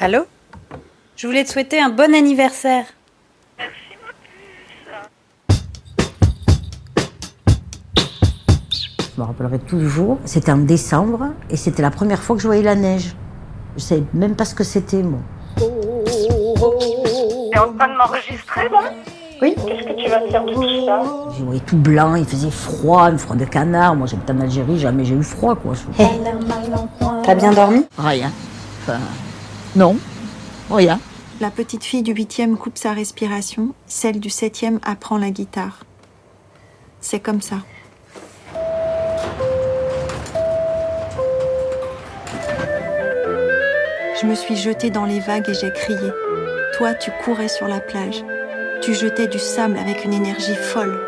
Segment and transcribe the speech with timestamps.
[0.00, 0.26] Allô?
[1.16, 2.84] Je voulais te souhaiter un bon anniversaire.
[3.56, 3.76] Merci,
[9.14, 10.18] Je me rappellerai toujours.
[10.24, 13.14] C'était en décembre et c'était la première fois que je voyais la neige.
[13.76, 15.20] Je savais même pas ce que c'était, moi.
[15.56, 15.64] T'es
[17.58, 18.80] en train de m'enregistrer là
[19.40, 19.54] Oui.
[19.64, 21.02] Qu'est-ce que tu vas faire de tout ça?
[21.38, 23.94] Je voyais tout blanc, il faisait froid, une froid de canard.
[23.94, 25.74] Moi, j'habite en Algérie, jamais j'ai eu froid, quoi.
[27.22, 27.86] T'as bien dormi?
[27.96, 28.32] Rien.
[28.82, 28.98] Enfin,
[29.76, 29.96] non.
[30.70, 31.00] Rien.
[31.40, 35.80] La petite fille du huitième coupe sa respiration, celle du septième apprend la guitare.
[37.00, 37.56] C'est comme ça.
[44.20, 46.10] Je me suis jetée dans les vagues et j'ai crié.
[46.78, 48.24] Toi, tu courais sur la plage.
[48.80, 50.98] Tu jetais du sable avec une énergie folle.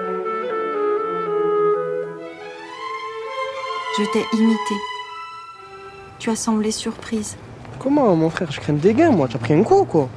[3.98, 4.74] Je t'ai imité.
[6.18, 7.36] Tu as semblé surprise.
[7.78, 9.28] Comment, mon frère Je crains des gains, moi.
[9.28, 10.08] Tu as pris un coup, quoi.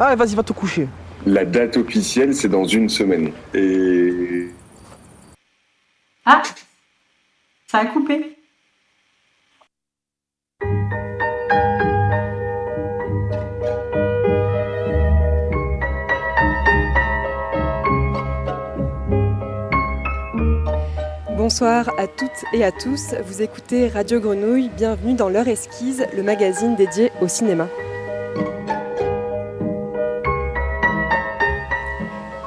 [0.00, 0.88] Ah, vas-y, va te coucher.
[1.26, 3.32] La date officielle, c'est dans une semaine.
[3.52, 4.48] Et
[6.24, 6.42] Ah
[7.66, 8.37] Ça a coupé.
[21.50, 26.22] Bonsoir à toutes et à tous, vous écoutez Radio Grenouille, bienvenue dans l'heure esquisse, le
[26.22, 27.68] magazine dédié au cinéma.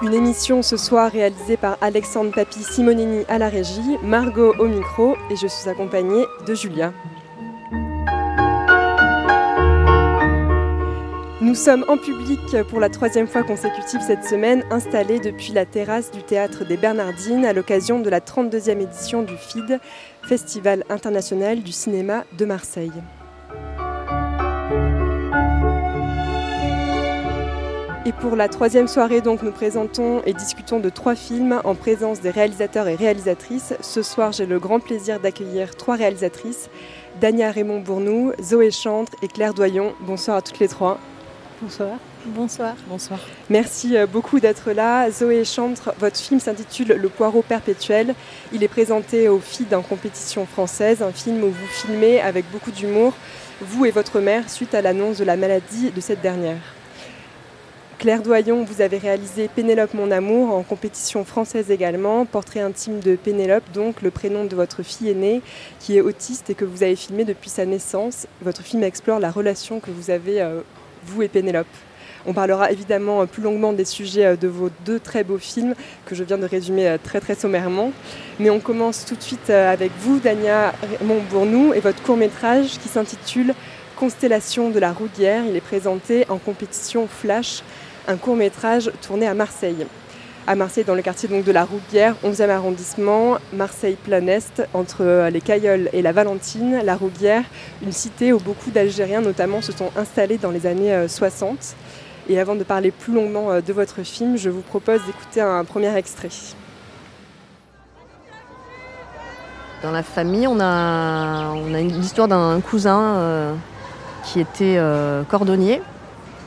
[0.03, 5.17] Une émission ce soir réalisée par Alexandre Papi Simonini à la régie, Margot au micro
[5.31, 6.93] et je suis accompagnée de Julia.
[11.51, 16.09] Nous sommes en public pour la troisième fois consécutive cette semaine, installés depuis la terrasse
[16.09, 19.81] du théâtre des Bernardines à l'occasion de la 32e édition du FID,
[20.23, 22.93] Festival international du cinéma de Marseille.
[28.05, 32.21] Et pour la troisième soirée, donc, nous présentons et discutons de trois films en présence
[32.21, 33.73] des réalisateurs et réalisatrices.
[33.81, 36.69] Ce soir, j'ai le grand plaisir d'accueillir trois réalisatrices
[37.19, 39.91] Dania Raymond-Bournou, Zoé Chantre et Claire Doyon.
[39.99, 40.97] Bonsoir à toutes les trois.
[41.61, 41.99] Bonsoir.
[42.25, 42.75] Bonsoir.
[42.87, 43.19] Bonsoir.
[43.49, 45.11] Merci euh, beaucoup d'être là.
[45.11, 48.15] Zoé Chantre, votre film s'intitule Le poireau perpétuel.
[48.51, 52.71] Il est présenté au FID en compétition française, un film où vous filmez avec beaucoup
[52.71, 53.13] d'humour,
[53.61, 56.57] vous et votre mère, suite à l'annonce de la maladie de cette dernière.
[58.01, 63.15] Claire Doyon, vous avez réalisé Pénélope mon amour en compétition française également, portrait intime de
[63.15, 65.43] Pénélope, donc le prénom de votre fille aînée
[65.79, 68.25] qui est autiste et que vous avez filmé depuis sa naissance.
[68.41, 70.61] Votre film explore la relation que vous avez, euh,
[71.05, 71.67] vous et Pénélope.
[72.25, 75.73] On parlera évidemment plus longuement des sujets euh, de vos deux très beaux films
[76.05, 77.91] que je viens de résumer euh, très très sommairement.
[78.39, 80.73] Mais on commence tout de suite euh, avec vous, Dania
[81.03, 83.53] Montbournou, et votre court métrage qui s'intitule
[83.95, 85.43] Constellation de la Roudière.
[85.47, 87.63] Il est présenté en compétition Flash,
[88.07, 89.85] un court métrage tourné à Marseille.
[90.47, 95.89] À Marseille, dans le quartier donc, de la Roubière, 11e arrondissement, Marseille-Plan-Est, entre les Cailloles
[95.93, 97.43] et la Valentine, la Roubière,
[97.83, 101.75] une cité où beaucoup d'Algériens notamment se sont installés dans les années 60.
[102.29, 105.95] Et avant de parler plus longuement de votre film, je vous propose d'écouter un premier
[105.95, 106.29] extrait.
[109.83, 113.53] Dans la famille, on a, l'histoire d'un cousin euh,
[114.23, 115.81] qui était euh, cordonnier.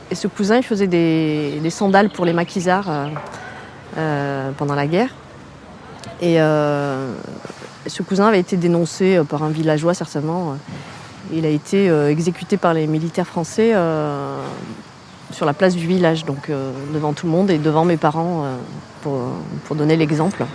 [0.09, 3.09] Et ce cousin, il faisait des, sandales pour les maquisards euh, euh,
[3.95, 5.09] pendant la guerre.
[6.21, 7.13] Et euh,
[7.87, 10.57] ce cousin avait été dénoncé par un villageois, certainement.
[11.33, 14.37] Il a été euh, exécuté par les militaires français euh,
[15.31, 18.45] sur la place du village, donc euh, devant tout le monde et devant mes parents
[18.45, 19.27] euh,
[19.65, 20.45] pour, donner l'exemple.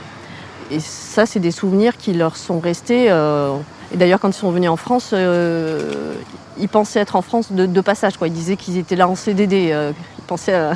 [0.70, 3.10] Et ça, c'est des souvenirs qui leur sont restés.
[3.10, 3.56] euh,
[3.92, 6.14] et d'ailleurs, quand ils sont venus en France, euh,
[6.58, 8.14] ils pensaient être en France de, passage.
[8.24, 9.70] Ils disaient qu'ils étaient là en CDD.
[9.72, 10.72] euh, ils pensaient euh,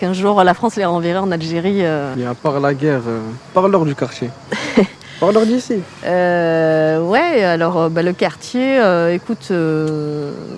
[0.00, 1.84] qu'un jour la France les renverrait en Algérie.
[1.84, 2.14] euh.
[2.18, 3.20] Et à part la guerre, euh,
[3.52, 4.30] parle-leur du quartier.
[5.20, 5.80] parle-leur d'ici.
[6.06, 8.80] Euh, ouais, alors euh, bah, le quartier,
[9.12, 9.52] écoute,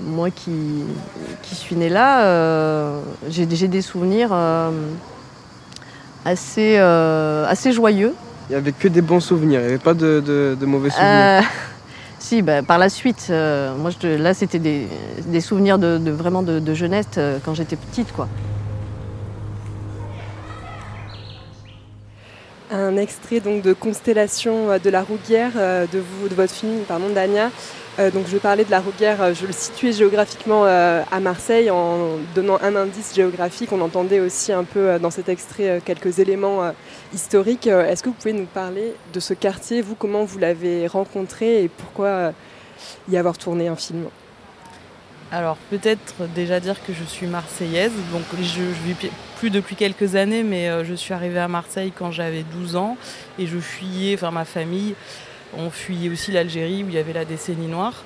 [0.07, 0.85] moi qui,
[1.43, 2.93] qui suis née là,
[3.29, 4.31] j'ai des souvenirs
[6.25, 8.15] assez, assez joyeux.
[8.49, 10.91] Il n'y avait que des bons souvenirs, il n'y avait pas de, de- de mauvais
[10.91, 11.43] souvenirs.
[12.19, 14.87] Si, bah, par la suite, euh, moi je, là c'était des,
[15.27, 18.29] des souvenirs de, de- vraiment de, de jeunesse euh, quand j'étais petite, quoi.
[22.73, 26.03] Un extrait donc de Constellation euh, de la Rouguière euh, de,
[26.35, 27.51] votre film, pardon, Dania.
[27.99, 32.59] Euh, donc je parler de la Rouguière, je le situais géographiquement à Marseille en donnant
[32.63, 33.71] un indice géographique.
[33.73, 36.73] On entendait aussi un peu dans cet extrait quelques éléments
[37.13, 37.67] historiques.
[37.67, 41.69] Est-ce que vous pouvez nous parler de ce quartier, vous, comment vous l'avez rencontré et
[41.69, 42.33] pourquoi
[43.11, 44.07] y avoir tourné un film?
[45.33, 50.15] Alors peut-être déjà dire que je suis marseillaise, donc je, je vis plus depuis quelques
[50.15, 52.99] années, mais euh, je suis arrivée à Marseille quand j'avais 12 ans
[53.39, 54.95] et je fuyais, enfin ma famille,
[55.57, 58.05] on fuyait aussi l'Algérie où il y avait la décennie noire.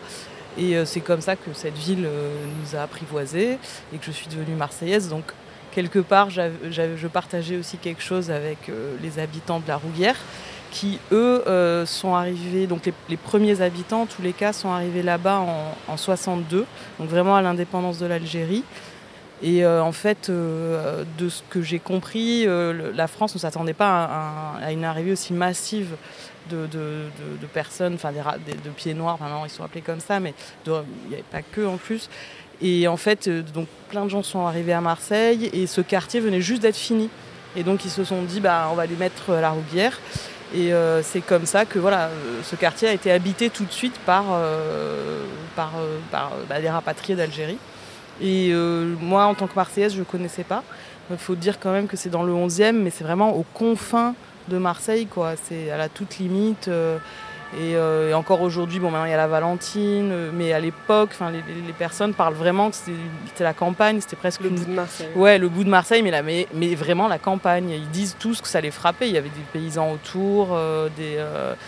[0.57, 2.31] Et euh, c'est comme ça que cette ville euh,
[2.63, 3.59] nous a apprivoisés
[3.93, 5.09] et que je suis devenue marseillaise.
[5.09, 5.25] Donc
[5.73, 8.71] quelque part, je partageais aussi quelque chose avec
[9.03, 10.17] les habitants de la Rouguière
[10.71, 15.03] qui, eux, euh, sont arrivés, donc les, premiers habitants, en tous les cas, sont arrivés
[15.03, 16.67] là-bas en, en 62,
[16.99, 18.65] donc vraiment à l'indépendance de l'Algérie.
[19.43, 24.57] Et euh, en fait, euh, de ce que j'ai compris, la France ne s'attendait pas
[24.63, 25.97] à, une arrivée aussi massive
[26.51, 26.69] de,
[27.53, 30.35] personnes, enfin des, de pieds noirs, maintenant ils sont appelés comme ça, mais
[30.67, 30.73] il
[31.09, 32.09] n'y avait pas que en plus.
[32.63, 36.41] Et en fait, donc plein de gens sont arrivés à Marseille et ce quartier venait
[36.41, 37.11] juste d'être fini.
[37.57, 39.99] Et donc ils se sont dit, bah, on va les mettre à la Roubière.
[40.55, 43.73] Et euh, c'est comme ça que voilà, euh, ce quartier a été habité tout de
[43.73, 45.25] suite par, euh,
[45.57, 45.73] par,
[46.49, 47.59] bah, des rapatriés d'Algérie.
[48.23, 48.55] Et
[49.03, 50.63] moi, en tant que Marseillaise, je ne connaissais pas.
[51.11, 54.15] Il faut dire quand même que c'est dans le 11e, mais c'est vraiment aux confins
[54.49, 55.07] de Marseille.
[55.45, 56.71] C'est à la toute limite.
[57.55, 60.61] Euh, et, et encore aujourd'hui, bon, maintenant il y a la Valentine, euh, mais à
[60.61, 64.65] l'époque, les, les- personnes parlent vraiment que c'était la campagne, c'était presque Le une- bout
[64.65, 65.09] de Marseille.
[65.15, 67.71] Ouais, le bout de Marseille, mais, mais, mais vraiment la campagne.
[67.71, 69.09] Ils disent tous que ça les frappait.
[69.09, 71.19] Il y avait des paysans autour, euh, des,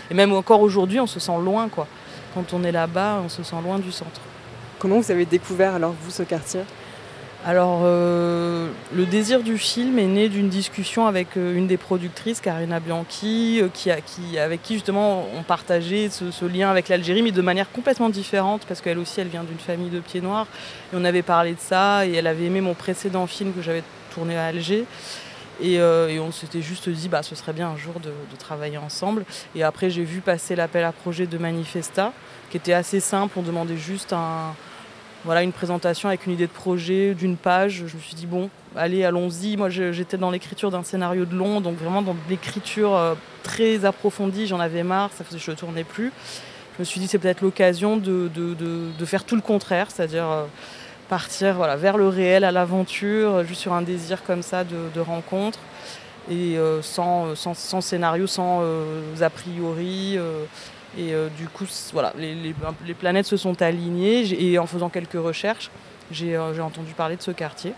[0.09, 1.87] et même encore aujourd'hui, on se sent loin, quoi.
[2.33, 4.21] Quand on est là-bas, on se sent loin du centre.
[4.79, 6.61] Comment vous avez découvert alors vous ce quartier?
[7.45, 12.41] Alors, euh, le désir du film est né d'une discussion avec euh, une des productrices,
[12.41, 17.71] Karina Bianchi, euh, avec qui justement on partageait ce, lien avec l'Algérie, mais de manière
[17.71, 20.47] complètement différente, parce qu'elle aussi, elle vient d'une famille de pieds noirs.
[20.91, 23.83] Et on avait parlé de ça, et elle avait aimé mon précédent film que j'avais
[24.13, 24.83] tourné à Alger.
[25.61, 28.77] Et, et on s'était juste dit, bah, ce serait bien un jour de, de travailler
[28.77, 29.25] ensemble.
[29.55, 32.13] Et après, j'ai vu passer l'appel à projet de Manifesta,
[32.49, 33.37] qui était assez simple.
[33.37, 34.53] On demandait juste un,
[35.25, 37.83] voilà, une présentation avec une idée de projet d'une page.
[37.87, 39.57] Je me suis dit, bon, allez, allons-y.
[39.57, 44.47] Moi, j'étais dans l'écriture d'un scénario de long, donc vraiment dans l'écriture euh, très approfondie.
[44.47, 46.11] J'en avais marre, ça faisait que je ne tournais plus.
[46.75, 48.29] Je me suis dit, c'est peut-être l'occasion de,
[49.05, 50.45] faire tout le contraire, c'est-à-dire euh,
[51.09, 55.59] partir vers le réel, à l'aventure, euh, juste sur un désir comme ça de, rencontre.
[56.31, 57.33] Et sans,
[57.81, 58.61] scénario, sans
[59.19, 60.19] a priori.
[60.97, 62.55] Et euh, du coup, voilà, les, les-
[62.85, 64.23] les planètes se sont alignées.
[64.43, 65.69] Et en faisant quelques recherches,
[66.11, 67.73] j'ai euh, entendu parler de ce quartier.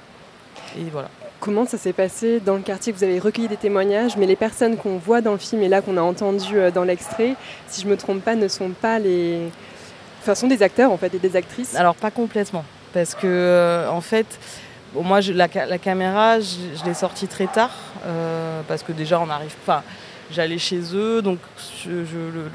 [0.77, 1.09] Et voilà.
[1.39, 2.93] Comment ça s'est passé dans le quartier?
[2.93, 5.81] Vous avez recueilli des témoignages, mais les personnes qu'on voit dans le film et là
[5.81, 7.35] qu'on a entendu euh, dans l'extrait,
[7.67, 9.49] si je me trompe pas, ne sont pas les.
[10.21, 11.75] Enfin, sont des acteurs en fait et des actrices?
[11.75, 12.63] Alors, pas complètement.
[12.93, 14.27] Parce que, euh, en fait,
[14.93, 17.71] bon, moi, je- la, la caméra, je, je l'ai sortie très tard.
[18.67, 19.83] parce que déjà, on arrive pas.
[20.33, 21.39] J'allais chez eux, donc
[21.87, 22.49] le,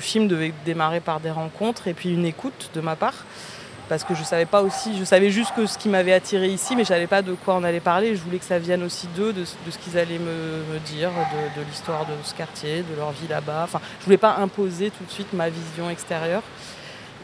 [0.00, 3.26] film devait démarrer par des rencontres et puis une écoute de ma part.
[3.88, 6.76] Parce que je savais pas aussi, je savais juste que ce qui m'avait attiré ici,
[6.76, 8.14] mais je savais pas de quoi on allait parler.
[8.14, 11.10] Je voulais que ça vienne aussi d'eux, de, ce qu'ils allaient me, dire,
[11.56, 13.62] de, l'histoire de ce quartier, de leur vie là-bas.
[13.64, 16.42] Enfin, je voulais pas imposer tout de suite ma vision extérieure.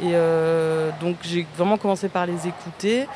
[0.03, 3.07] Et euh, donc j'ai vraiment commencé par les écouter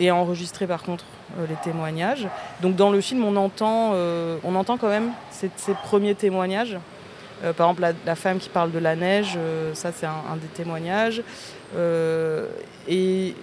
[0.00, 1.04] et enregistrer par contre
[1.48, 2.26] les témoignages.
[2.62, 6.78] Donc dans le film, on entend, euh, quand même ces, premiers témoignages.
[7.44, 10.48] Euh, par exemple, la, femme qui parle de la neige, euh, ça c'est un, des
[10.48, 11.22] témoignages.
[11.76, 12.46] Euh,
[12.88, 13.34] et,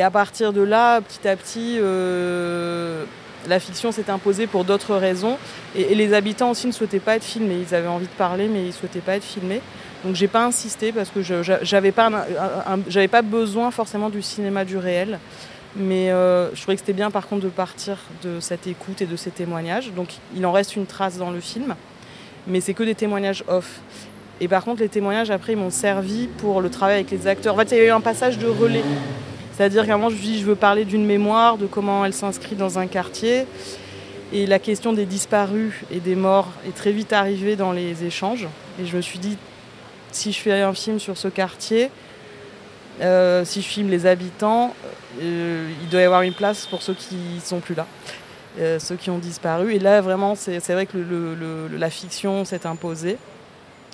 [0.00, 3.04] à partir de là, petit à petit, euh,
[3.46, 5.38] la fiction s'est imposée pour d'autres raisons.
[5.76, 7.64] Et, les habitants aussi ne souhaitaient pas être filmés.
[7.68, 9.60] Ils avaient envie de parler, mais ils ne souhaitaient pas être filmés.
[10.04, 15.20] Donc j'ai pas insisté parce que je j'avais pas besoin forcément du cinéma du réel.
[15.76, 19.06] Mais euh, je trouvais que c'était bien par contre de partir de cette écoute et
[19.06, 19.92] de ces témoignages.
[19.92, 21.74] Donc il en reste une trace dans le film,
[22.46, 23.80] mais c'est que des témoignages off.
[24.40, 27.54] Et par contre les témoignages après ils m'ont servi pour le travail avec les acteurs.
[27.54, 28.84] En fait il y a eu un passage de relais.
[29.54, 32.56] C'est-à-dire qu'à un moment je dis je veux parler d'une mémoire, de comment elle s'inscrit
[32.56, 33.46] dans un quartier.
[34.34, 38.48] Et la question des disparus et des morts est très vite arrivée dans les échanges.
[38.80, 39.36] Et je me suis dit,
[40.10, 41.90] si je fais un film sur ce quartier,
[43.02, 44.74] euh, si je filme les habitants,
[45.20, 47.86] il doit y avoir une place pour ceux qui sont plus là,
[48.58, 49.74] euh, ceux qui ont disparu.
[49.74, 50.98] Et là, vraiment, c'est vrai que
[51.76, 53.18] la fiction s'est imposée.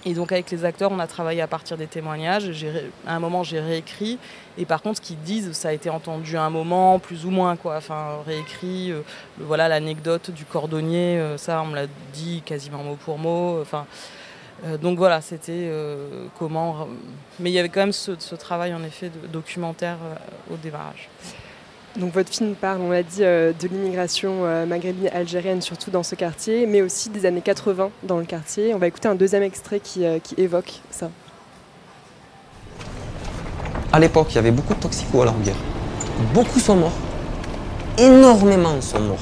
[0.04, 2.50] Et donc avec les acteurs, on a travaillé à partir des témoignages.
[3.06, 4.18] À un moment, j'ai réécrit.
[4.56, 7.30] Et par contre, ce qu'ils disent, ça a été entendu à un moment, plus ou
[7.30, 7.76] moins, quoi.
[7.76, 8.92] Enfin, réécrit.
[8.92, 9.02] euh,
[9.38, 11.18] voilà l'anecdote du cordonnier.
[11.18, 13.60] euh, ça, on me l'a dit quasiment mot pour mot.
[13.60, 14.17] Enfin, euh,
[14.80, 16.88] donc voilà, c'était euh, comment.
[17.38, 20.56] Mais il y avait quand même ce, ce travail en effet de documentaire euh, au
[20.56, 21.08] démarrage.
[21.96, 26.04] Donc votre film parle, on l'a dit, euh, de l'immigration euh, maghrébine algérienne, surtout dans
[26.04, 28.72] ce quartier, mais aussi des années 80 dans le quartier.
[28.72, 31.10] On va écouter un deuxième extrait qui, euh, qui évoque ça.
[33.92, 35.56] À l'époque, il y avait beaucoup de toxicos à la guerre.
[36.32, 36.92] Beaucoup sont morts.
[37.98, 39.18] Énormément sont morts.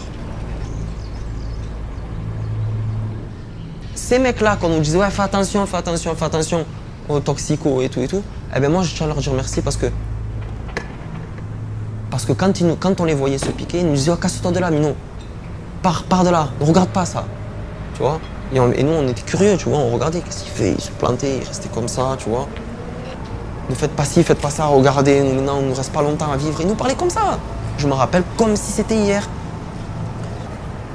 [3.97, 6.65] Ces mecs-là, quand on disait ouais, fais attention, fais attention, fais attention
[7.09, 8.23] aux toxicos et tout et tout,
[8.55, 9.87] eh ben moi je tiens à leur dire merci parce que
[12.11, 14.17] parce que quand, ils nous- quand on les voyait se piquer, ils nous disaient oh,
[14.17, 14.95] casse-toi de là, Mino.
[15.83, 17.25] Pars, pars de là, ne regarde pas ça.
[17.95, 18.21] Tu vois?
[18.55, 21.39] Et, nous on était curieux, tu vois, on regardait qu'est-ce qu'il fait, il se plantait,
[21.43, 22.47] il restait comme ça, tu vois.
[23.69, 26.37] Ne faites pas ci, faites pas ça, regardez, maintenant, on ne reste pas longtemps à
[26.37, 26.61] vivre.
[26.61, 27.39] Ils nous parlaient comme ça.
[27.79, 29.29] Je me rappelle comme si c'était hier.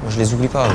[0.02, 0.66] Moi, je les oublie pas.
[0.66, 0.72] hein.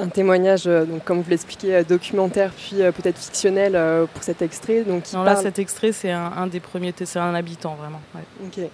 [0.00, 3.78] Un témoignage, euh, donc, comme vous l'expliquez, euh, documentaire puis euh, peut-être fictionnel
[4.12, 4.82] pour cet extrait.
[4.82, 8.00] Donc, Non, là, parle- cet extrait, c'est un, un des premiers, c'est un habitant vraiment.
[8.14, 8.22] ouais.
[8.46, 8.68] Ok.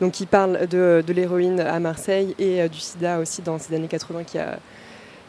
[0.00, 3.86] Donc il parle de, de l'héroïne à Marseille et du sida aussi dans ces années
[3.88, 4.58] 80 qui a,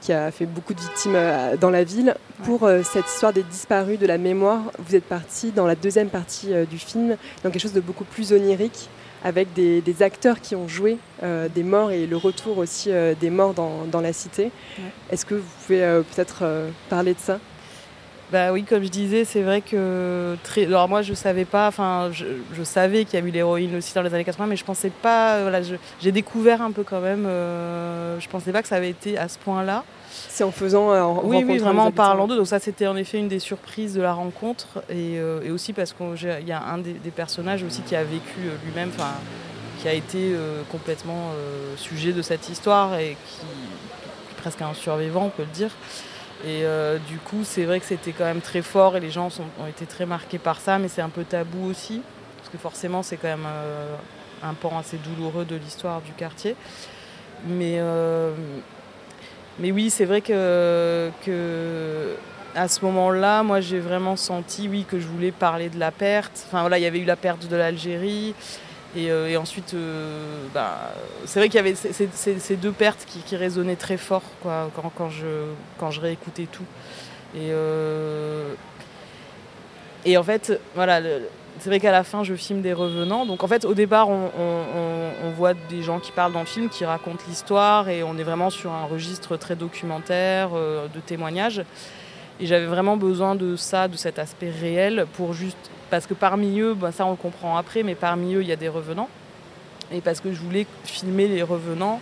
[0.01, 1.15] qui a fait beaucoup de victimes
[1.61, 2.15] dans la ville.
[2.43, 6.09] Pour euh, cette histoire des disparus, de la mémoire, vous êtes parti dans la deuxième
[6.09, 8.89] partie euh, du film, dans quelque chose de beaucoup plus onirique,
[9.27, 13.13] avec des, des acteurs qui ont joué euh, des morts et le retour aussi euh,
[13.19, 14.43] des morts dans, dans la cité.
[14.43, 14.85] Ouais.
[15.11, 16.45] Est-ce que vous pouvez euh, peut-être
[16.89, 17.39] parler de ça?
[18.31, 20.65] Bah oui, comme je disais, c'est vrai que très.
[20.65, 21.67] Alors moi, je savais pas.
[21.67, 24.55] Enfin, je, je savais qu'il y a eu l'héroïne aussi dans les années 80, mais
[24.55, 25.41] je pensais pas.
[25.41, 25.61] Voilà,
[26.01, 27.23] j'ai découvert un peu quand même.
[27.23, 29.83] je pensais pas que ça avait été à ce point-là.
[30.29, 32.37] C'est en faisant, euh, en Oui, oui, vraiment en parlant d'eux.
[32.37, 35.73] Donc ça, c'était en effet une des surprises de la rencontre, et, euh, et aussi
[35.73, 38.91] parce qu'il y a un des, des personnages aussi qui a vécu euh, lui-même,
[39.79, 44.73] qui a été euh, complètement euh, sujet de cette histoire et qui, est presque un
[44.73, 45.71] survivant, on peut le dire.
[46.45, 46.63] Et
[47.09, 49.65] du coup, c'est vrai que c'était quand même très fort et les gens sont- ont
[49.65, 52.01] été très marqués par ça, mais c'est un peu tabou aussi,
[52.37, 53.47] parce que forcément, c'est quand même
[54.43, 56.55] un pan assez douloureux de l'histoire du quartier.
[57.47, 58.31] Mais, euh,
[59.59, 61.09] mais oui, c'est vrai que,
[62.55, 66.45] à ce moment-là, moi, j'ai vraiment senti, oui, que je voulais parler de la perte.
[66.47, 68.33] Enfin voilà, il y avait eu la perte de l'Algérie.
[68.95, 70.93] Et, euh, ensuite, euh, bah,
[71.25, 75.99] c'est vrai qu'il y avait ces, deux pertes qui, résonnaient très fort quoi, quand, je,
[75.99, 76.65] réécoutais tout.
[77.35, 78.53] Et, euh,
[80.15, 81.01] en fait, voilà,
[81.59, 83.25] c'est vrai qu'à la fin, je filme des revenants.
[83.25, 84.29] Donc en fait, au départ, on,
[85.35, 88.49] voit des gens qui parlent dans le film, qui racontent l'histoire, et on est vraiment
[88.49, 91.63] sur un registre très documentaire, euh, de témoignages.
[92.39, 95.69] Et j'avais vraiment besoin de ça, de cet aspect réel, pour juste.
[95.91, 98.51] Parce que parmi eux, ben, ça on le comprend après, mais parmi eux, il y
[98.51, 99.09] a des revenants.
[99.91, 102.01] Et parce que je voulais filmer les revenants,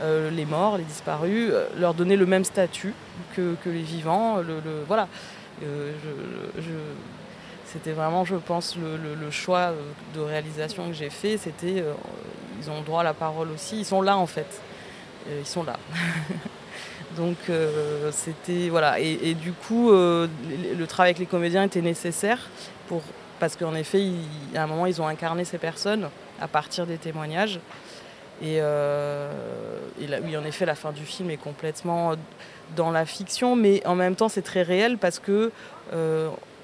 [0.00, 2.94] euh, les morts, les disparus, euh, leur donner le même statut
[3.36, 4.38] que, les vivants.
[4.38, 4.54] Le,
[4.86, 5.08] voilà.
[5.60, 6.62] Je-
[7.72, 11.38] c'était vraiment, je pense, le, choix euh, de réalisation que j'ai fait.
[11.38, 11.94] C'était, euh,
[12.60, 13.78] ils ont droit à la parole aussi.
[13.78, 14.60] Ils sont là en fait.
[15.28, 15.78] Euh, ils sont là.
[17.16, 17.36] Donc
[18.10, 22.38] c'était voilà et, du coup le, travail avec les comédiens était nécessaire
[22.88, 23.02] pour
[23.38, 24.02] parce qu'en effet
[24.54, 26.08] à un moment ils ont incarné ces personnes
[26.40, 27.60] à partir des témoignages
[28.42, 29.28] et, là,
[30.24, 32.14] oui en effet la fin du film est complètement
[32.76, 35.52] dans la fiction mais en même temps c'est très réel parce que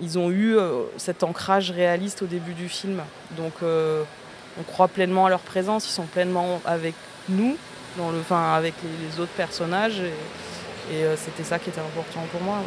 [0.00, 3.00] ils ont eu euh, cet ancrage réaliste au début du film
[3.36, 4.02] donc euh,
[4.58, 6.94] on croit pleinement à leur présence ils sont pleinement avec
[7.28, 7.56] nous
[7.96, 8.18] dans le,
[8.54, 10.00] avec les, autres personnages.
[10.00, 12.58] Et, euh, c'était ça qui était important pour moi.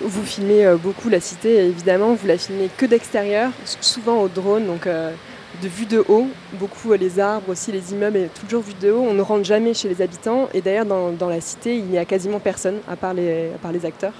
[0.00, 4.86] Vous filmez beaucoup la cité, évidemment, vous la filmez que d'extérieur, souvent au drone, donc
[4.86, 6.28] de vue de haut.
[6.54, 9.04] Beaucoup les arbres aussi, les immeubles, et toujours vue de haut.
[9.08, 10.48] On ne rentre jamais chez les habitants.
[10.54, 13.58] Et d'ailleurs, dans, dans la cité, il n'y a quasiment personne, à part les, à
[13.58, 14.14] part les acteurs.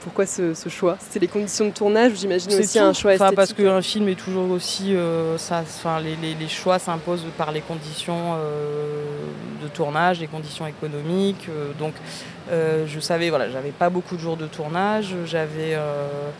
[0.00, 0.96] Pourquoi ce, ce choix?
[1.10, 2.84] C'est les conditions de tournage, ou j'imagine aussi tout.
[2.84, 4.94] un choix esthétique Parce qu'un film est toujours aussi.
[4.94, 5.62] euh, ça,
[6.02, 9.04] les, les- les choix s'imposent par les conditions euh,
[9.62, 11.46] de tournage, les conditions économiques.
[11.48, 11.94] euh, donc,
[12.50, 15.14] je savais, voilà, j'avais pas beaucoup de jours de tournage.
[15.26, 15.74] J'avais.
[15.74, 16.30] euh,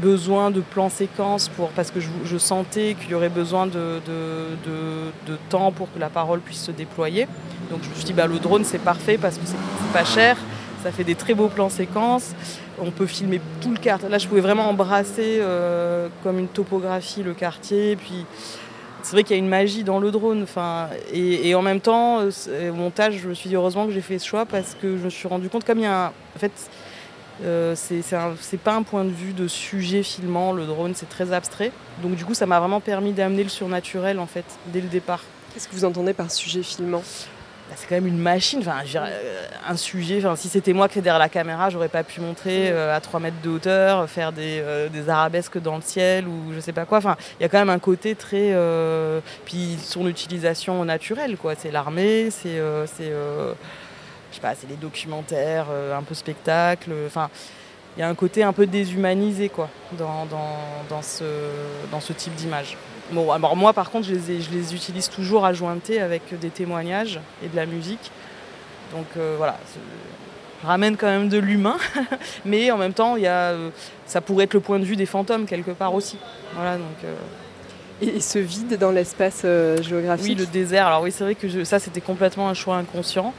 [0.00, 4.00] besoin de plans séquences pour, parce que je, je sentais qu'il y aurait besoin de,
[4.06, 7.26] de- de- de temps pour que la parole puisse se déployer.
[7.70, 10.36] Donc je me suis dit, bah, le drone c'est parfait parce que c'est pas cher,
[10.82, 12.34] ça fait des très beaux plans séquences,
[12.80, 14.08] on peut filmer tout le quartier.
[14.08, 18.26] Là je pouvais vraiment embrasser euh, comme une topographie le quartier, puis
[19.02, 20.42] c'est vrai qu'il y a une magie dans le drone.
[20.42, 24.00] Enfin, et, en même temps, euh, au montage, je me suis dit heureusement que j'ai
[24.00, 26.08] fait ce choix parce que je me suis rendu compte, comme il y a un.
[26.08, 26.52] En fait,
[27.44, 31.72] euh, c'est pas un point de vue de sujet filmant, le drone, c'est très abstrait.
[32.02, 35.22] Donc, du coup, ça m'a vraiment permis d'amener le surnaturel, en fait, dès le départ.
[35.52, 37.02] Qu'est-ce que vous entendez par sujet filmant?
[37.74, 40.18] C'est quand même une machine, enfin, euh, un sujet.
[40.18, 43.00] Enfin, si c'était moi qui étais derrière la caméra, j'aurais pas pu montrer euh, à
[43.00, 46.72] 3 mètres de hauteur, faire des, euh, des arabesques dans le ciel ou je sais
[46.72, 46.98] pas quoi.
[46.98, 48.52] Enfin, il y a quand même un côté très.
[48.52, 51.54] euh, Puis son utilisation naturelle, quoi.
[51.56, 52.60] C'est l'armée, c'est.
[52.86, 55.66] c'est, je sais pas, c'est les documentaires,
[55.96, 56.90] un peu spectacle.
[57.06, 57.30] Enfin.
[57.96, 60.56] il y a un côté un peu déshumanisé quoi, dans, dans,
[60.88, 61.24] dans ce,
[61.90, 62.76] dans ce type d'image.
[63.12, 66.22] Bon, alors moi par contre, je les, ai- je les utilise toujours à jointer avec
[66.40, 68.10] des témoignages et de la musique.
[68.94, 69.56] Donc euh, voilà,
[70.62, 71.76] je ramène quand même de l'humain,
[72.44, 73.70] mais en même temps, il y a, euh,
[74.06, 76.16] ça pourrait être le point de vue des fantômes quelque part aussi.
[76.54, 77.14] Voilà, donc, euh,
[78.00, 80.86] Et, ce vide dans l'espace euh, géographique oui, le désert.
[80.86, 83.34] Alors oui, c'est vrai que je- ça, c'était complètement un choix inconscient.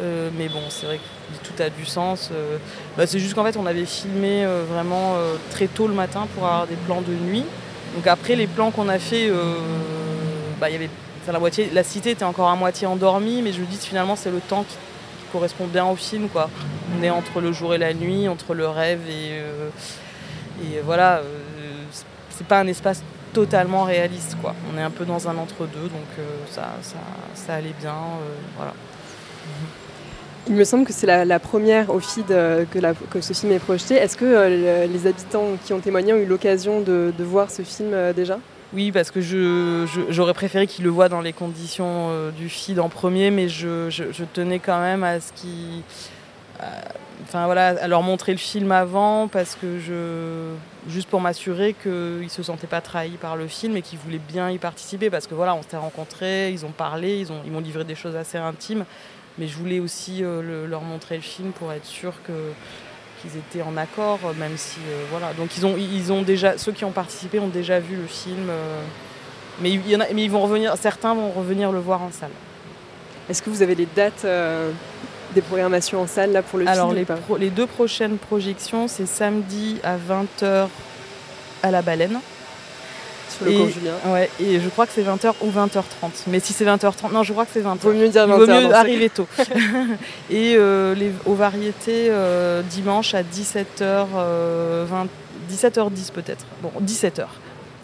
[0.00, 2.30] Euh, mais bon, c'est vrai que tout a du sens.
[2.32, 2.56] Euh,
[2.96, 5.14] bah, c'est juste qu'en fait, on avait filmé vraiment
[5.50, 7.44] très tôt le matin pour avoir des plans de nuit.
[7.94, 9.54] Donc après, les plans qu'on a fait, euh,
[10.60, 10.90] bah, y avait,
[11.26, 11.38] la,
[11.72, 14.64] la cité était encore à moitié endormie, mais je me dis finalement, c'est le temps
[14.68, 14.76] qui,
[15.32, 16.28] correspond bien au film.
[16.28, 16.48] Quoi.
[16.96, 19.68] On est entre le jour et la nuit, entre le rêve et, euh,
[20.62, 21.16] et voilà.
[21.16, 21.22] euh,
[22.30, 24.54] c'est- pas un espace totalement réaliste quoi.
[24.72, 26.98] On est un peu dans un entre-deux donc ça, ça,
[27.34, 27.94] ça allait bien.
[28.56, 28.74] voilà.
[30.46, 33.52] Il me semble que c'est la, première au feed euh, que, la- que ce film
[33.52, 33.94] est projeté.
[33.94, 37.62] Est-ce que euh, le- les habitants qui ont témoigné ont eu l'occasion de, voir ce
[37.62, 38.38] film euh, déjà?
[38.74, 39.20] Oui, parce que
[40.10, 43.88] j'aurais préféré qu'ils le voient dans les conditions du feed en premier, mais je,
[44.32, 45.82] tenais quand même à ce qu'ils.
[47.22, 50.50] Enfin voilà, à leur montrer le film avant, parce que je.
[50.88, 54.18] Juste pour m'assurer qu'ils ne se sentaient pas trahis par le film et qu'ils voulaient
[54.18, 57.84] bien y participer, parce que voilà, on s'était rencontrés, ils ont parlé, ils m'ont livré
[57.84, 58.84] des choses assez intimes,
[59.38, 62.32] mais je voulais aussi euh, le- leur montrer le film pour être sûr que
[63.22, 65.32] qu'ils étaient en accord, même si euh, voilà.
[65.34, 68.48] Donc ils ont, ils ont déjà, ceux qui ont participé ont déjà vu le film,
[68.50, 68.82] euh,
[69.60, 72.10] mais il y en a, mais ils vont revenir, certains vont revenir le voir en
[72.12, 72.30] salle.
[73.30, 74.26] Est-ce que vous avez les dates
[75.34, 78.86] des programmations en salle là, pour le Alors film les, pro- les deux prochaines projections,
[78.88, 80.68] c'est samedi à 20h
[81.62, 82.20] à la Baleine.
[83.44, 83.92] Le et, Julien.
[84.06, 86.10] Ouais, et je crois que c'est 20h ou 20h30.
[86.28, 87.78] Mais si c'est 20h30, non, je crois que c'est 20h.
[87.78, 89.26] Vaut mieux dire Il vaut 20 heures dans mieux arriver tôt.
[90.30, 94.06] et euh, les, aux variétés, euh, dimanche à 17h,
[94.86, 95.06] 20,
[95.50, 96.44] 17h10 peut-être.
[96.62, 97.24] Bon, 17h.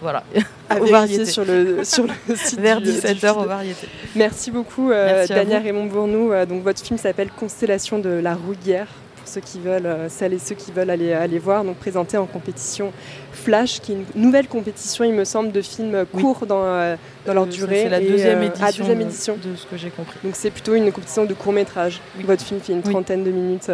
[0.02, 0.22] Voilà.
[0.70, 1.26] À aux variétés.
[1.26, 3.28] sur le, sur le site Vers du- du 17h feed.
[3.36, 3.88] aux variétés.
[4.16, 5.58] Merci beaucoup, euh, Merci Dania.
[5.58, 6.32] Raymond Bournou.
[6.32, 8.86] Euh, donc, votre film s'appelle Constellation de la Rouillère.
[9.20, 12.16] Pour ceux qui veulent, euh, celles et ceux qui veulent aller, aller voir, donc présenté
[12.16, 12.92] en compétition
[13.32, 16.22] Flash, qui est une nouvelle compétition, il me semble, de films Oui.
[16.22, 17.82] courts dans, euh, dans leur Euh, durée.
[17.84, 19.36] C'est la Et, deuxième euh, édition, ah, deuxième de- édition.
[19.36, 20.18] de ce que j'ai compris.
[20.24, 22.00] Donc c'est plutôt une compétition de court métrage.
[22.24, 22.90] Votre film fait une Oui.
[22.92, 23.70] trentaine de minutes.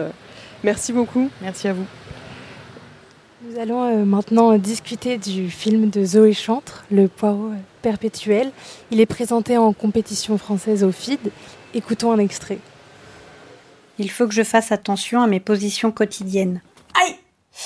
[0.64, 1.30] Merci beaucoup.
[1.40, 1.84] Merci à vous.
[3.48, 7.50] Nous allons maintenant discuter du film de Zoé Chantre, Le poireau
[7.82, 8.50] perpétuel.
[8.90, 11.20] Il est présenté en compétition française au FID.
[11.74, 12.58] Écoutons un extrait.
[13.98, 16.60] Il faut que je fasse attention à mes positions quotidiennes.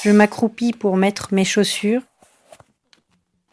[0.03, 2.03] Je m'accroupis pour mettre mes chaussures.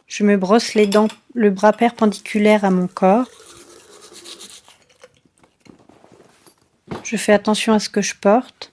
[0.06, 3.28] Je me brosse les dents, le bras perpendiculaire à mon corps.
[7.02, 8.67] Je fais attention à ce que je porte.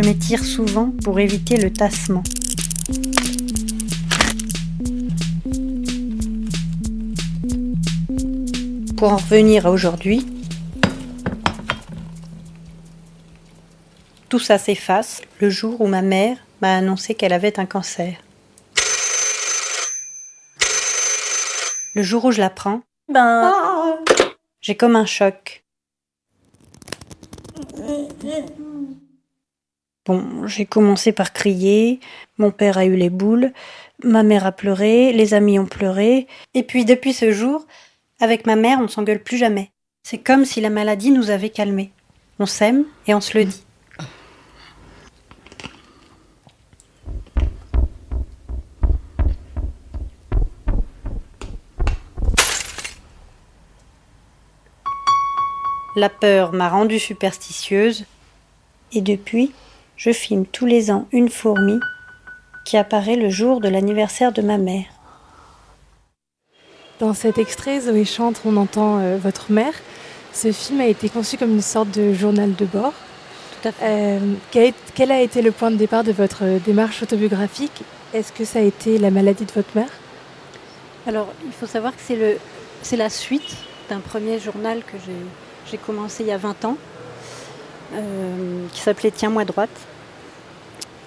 [0.00, 2.22] Je m'étire souvent pour éviter le tassement.
[8.96, 10.26] Pour en revenir à aujourd'hui,
[14.30, 18.14] tout ça s'efface le jour où ma mère m'a annoncé qu'elle avait un cancer.
[21.94, 22.80] Le jour où je l'apprends,
[23.12, 23.52] ben,
[24.62, 25.62] j'ai comme un choc.
[30.46, 32.00] J'ai commencé par crier,
[32.38, 33.52] mon père a eu les boules,
[34.02, 37.66] ma mère a pleuré, les amis ont pleuré, et puis depuis ce jour,
[38.20, 39.70] avec ma mère, on ne s'engueule plus jamais.
[40.02, 41.92] C'est comme si la maladie nous avait calmés.
[42.38, 43.64] On s'aime et on se le dit.
[55.96, 58.06] La peur m'a rendue superstitieuse
[58.92, 59.52] et depuis,
[60.00, 61.78] je filme tous les ans une fourmi
[62.64, 64.86] qui apparaît le jour de l'anniversaire de ma mère.
[67.00, 69.74] Dans cet extrait, Zoé Chantre, on entend euh, votre mère.
[70.32, 72.94] Ce film a été conçu comme une sorte de journal de bord.
[73.60, 73.84] Tout à fait.
[73.84, 74.18] Euh,
[74.50, 77.82] quel, est- quel a été le point de départ de votre euh, démarche autobiographique?
[78.14, 79.90] Est-ce que ça a été la maladie de votre mère?
[81.06, 82.38] Alors, il faut savoir que c'est le,
[82.80, 83.54] c'est la suite
[83.90, 85.12] d'un premier journal que j'ai,
[85.70, 86.76] j'ai commencé il y a 20 ans,
[87.94, 89.68] euh, qui s'appelait Tiens-moi droite.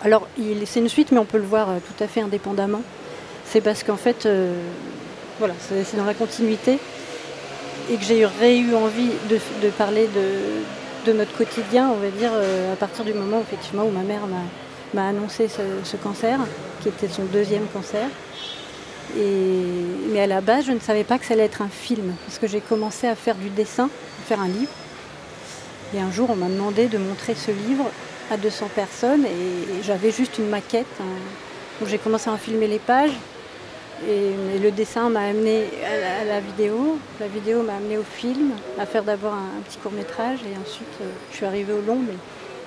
[0.04, 0.28] Alors,
[0.66, 2.82] c'est une suite, mais on peut le voir euh, tout à fait indépendamment.
[3.46, 4.54] C'est parce qu'en fait, euh,
[5.40, 6.78] voilà, c'est, dans la continuité
[7.90, 10.10] et que j'ai eu, envie de, parler
[11.06, 14.22] de, notre quotidien, on va dire, euh, à partir du moment effectivement où ma mère
[14.94, 16.38] m'a, annoncé ce, ce cancer,
[16.82, 18.08] qui était son deuxième cancer.
[19.16, 22.40] Mais à la base, je ne savais pas que ça allait être un film, parce
[22.40, 24.72] que j'ai commencé à faire du dessin, à faire un livre.
[25.96, 27.86] Et un jour, on m'a demandé de montrer ce livre
[28.32, 30.86] à 200 personnes, et, j'avais juste une maquette.
[31.00, 31.86] hein.
[31.86, 33.12] J'ai commencé à en filmer les pages,
[34.08, 35.66] et, le dessin m'a amené
[36.22, 39.92] à la, vidéo, la vidéo m'a amené au film, à faire d'abord un, petit court
[39.92, 42.16] métrage, et ensuite euh, je suis arrivée au long, mais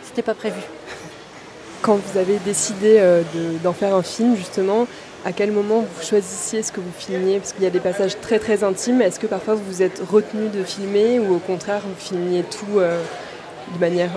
[0.03, 0.61] c'était pas prévu.
[1.83, 4.87] Quand vous avez décidé euh, de- d'en faire un film, justement,
[5.25, 7.39] à quel moment vous choisissiez ce que vous filmiez?
[7.39, 9.03] Parce qu'il y a des passages très très intimes.
[9.03, 12.79] Est-ce que parfois vous vous êtes retenu de filmer ou au contraire vous filmiez tout
[12.79, 13.03] euh,
[13.75, 14.13] de manière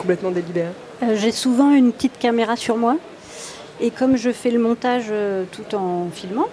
[0.00, 2.96] complètement délibérée Euh, J'ai souvent une petite caméra sur moi.
[3.80, 6.48] Et comme je fais le montage euh, tout en filmant,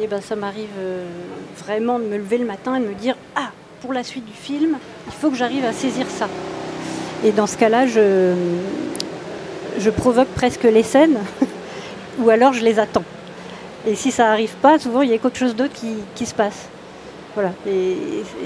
[0.00, 1.06] et ben ça m'arrive euh,
[1.64, 3.50] vraiment de me lever le matin et de me dire Ah,
[3.80, 4.76] pour la suite du film,
[5.06, 6.28] il faut que j'arrive à saisir ça.
[7.24, 8.34] Et dans ce cas-là, je,
[9.78, 11.18] je provoque presque les scènes,
[12.20, 13.04] ou alors je les attends.
[13.86, 16.34] Et si ça n'arrive pas, souvent il y a quelque chose d'autre qui, qui se
[16.34, 16.68] passe.
[17.34, 17.52] Voilà.
[17.66, 17.96] Et,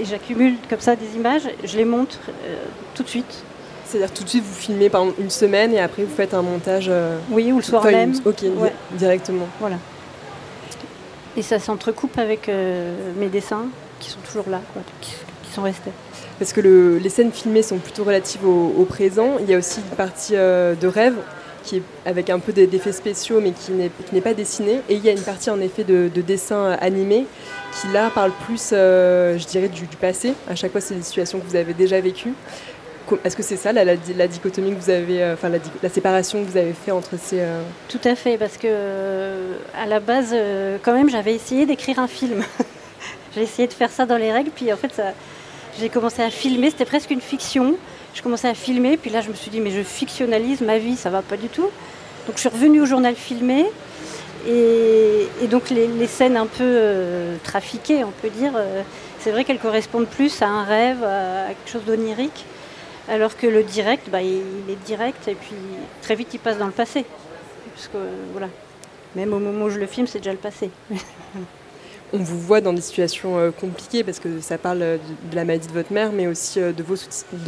[0.04, 2.18] j'accumule comme ça des images, je les montre
[2.94, 3.44] tout de suite.
[3.90, 6.42] C'est-à-dire tout de suite vous filmez par exemple, une semaine et après vous faites un
[6.42, 8.12] montage euh, Oui, ou le soir enfin, même.
[8.12, 8.72] une- Ok, Ouais.
[8.92, 9.48] directement.
[9.58, 9.76] Voilà.
[11.36, 13.66] Et ça s'entrecoupe avec euh, mes dessins
[14.00, 15.12] qui sont toujours là, quoi, qui,
[15.44, 15.90] qui sont restés.
[16.38, 19.36] Parce que le- les scènes filmées sont plutôt relatives au, au présent.
[19.40, 21.14] Il y a aussi une partie euh, de rêve
[21.62, 24.80] qui est avec un peu d'effets spéciaux mais qui n'est qui n'est pas dessinée.
[24.88, 27.26] Et il y a une partie en effet de, de dessin animé
[27.80, 30.32] qui là parle plus, euh, je dirais, du, du passé.
[30.48, 32.32] À chaque fois, c'est des situations que vous avez déjà vécues.
[33.24, 35.88] Est-ce que c'est ça la, la di- la dichotomie que vous avez, euh, enfin la,
[35.88, 37.40] séparation que vous avez fait entre ces...
[37.40, 40.34] euh, Tout à fait, parce que euh, à la base,
[40.82, 42.42] quand même, j'avais essayé d'écrire un film.
[43.34, 45.00] j'ai essayé de faire ça dans les règles, puis en fait,
[45.78, 46.70] j'ai commencé à filmer.
[46.70, 47.74] C'était presque une fiction.
[48.14, 50.96] Je commençais à filmer, puis là, je me suis dit, mais je fictionnalise ma vie,
[50.96, 51.68] ça va pas du tout.
[52.26, 53.66] Donc, je suis revenue au journal filmé.
[54.48, 56.78] Et, donc les, scènes un peu
[57.44, 58.52] trafiquées, on peut dire,
[59.18, 62.46] c'est vrai qu'elles correspondent plus à un rêve, à, à quelque chose d'onirique,
[63.08, 65.56] alors que le direct, bah, il, est direct et puis
[66.02, 67.04] très vite il passe dans le passé.
[67.74, 67.90] Parce
[68.32, 68.48] voilà,
[69.16, 70.70] même au moment où je le filme, c'est déjà le passé.
[72.12, 74.96] on vous voit dans des situations euh, compliquées parce que ça parle euh,
[75.30, 76.82] de la maladie de votre mère, mais aussi euh, de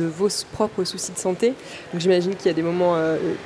[0.04, 1.54] vos, propres soucis de santé.
[1.92, 2.96] Donc j'imagine qu'il y a des moments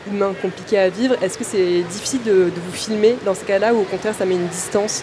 [0.07, 1.16] humains compliqués à vivre.
[1.23, 4.35] Est-ce que c'est difficile de, vous filmer dans ces cas-là ou au contraire ça met
[4.35, 5.03] une distance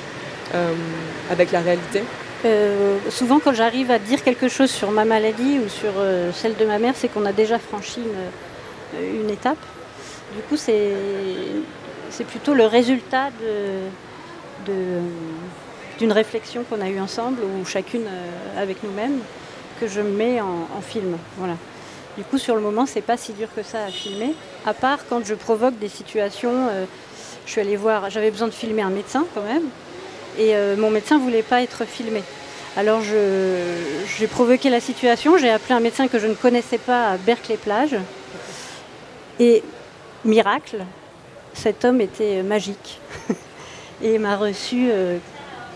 [1.30, 2.04] avec la réalité?
[2.46, 6.56] Euh, souvent, quand j'arrive à dire quelque chose sur ma maladie ou sur euh, celle
[6.58, 9.58] de ma mère, c'est qu'on a déjà franchi une, une étape.
[10.36, 10.94] Du coup, c'est
[12.28, 13.30] plutôt le résultat
[16.00, 19.20] d'une réflexion qu'on a eue ensemble ou chacune euh, avec nous-mêmes
[19.80, 21.18] que je mets en, film.
[21.38, 21.56] Voilà.
[22.18, 24.34] Du coup, sur le moment, c'est pas si dur que ça à filmer,
[24.66, 26.68] à part quand je provoque des situations.
[26.70, 26.86] euh,
[27.46, 29.64] je suis allée voir, j'avais besoin de filmer un médecin quand même,
[30.38, 32.24] et euh, mon médecin voulait pas être filmé.
[32.76, 37.18] Alors j'ai provoqué la situation, j'ai appelé un médecin que je ne connaissais pas à
[37.18, 37.98] Berkeley-Plage.
[39.40, 39.64] Et
[40.26, 40.78] miracle,
[41.54, 43.00] cet homme était magique.
[44.02, 45.18] et m'a reçu euh,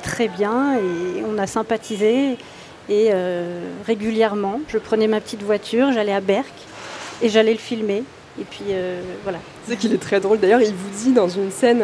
[0.02, 2.38] très bien et on a sympathisé.
[2.90, 6.54] Et euh, régulièrement, je prenais ma petite voiture, j'allais à Berck
[7.22, 8.04] et j'allais le filmer.
[8.40, 8.66] Et puis
[9.24, 9.40] voilà.
[9.68, 10.40] C'est qu'il est très drôle.
[10.40, 11.80] D'ailleurs, il vous dit dans une scène,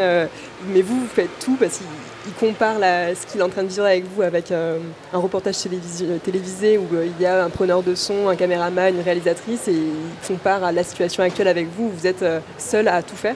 [0.67, 1.87] mais vous, vous faites tout parce qu'il
[2.25, 4.77] il compare la- ce qu'il est en train de vivre avec vous avec euh,
[5.13, 8.95] un reportage télévisé, télévisé où euh, il y a un preneur de son, un caméraman,
[8.95, 11.85] une réalisatrice et il compare à la situation actuelle avec vous.
[11.85, 13.35] où Vous êtes euh, seul à tout faire.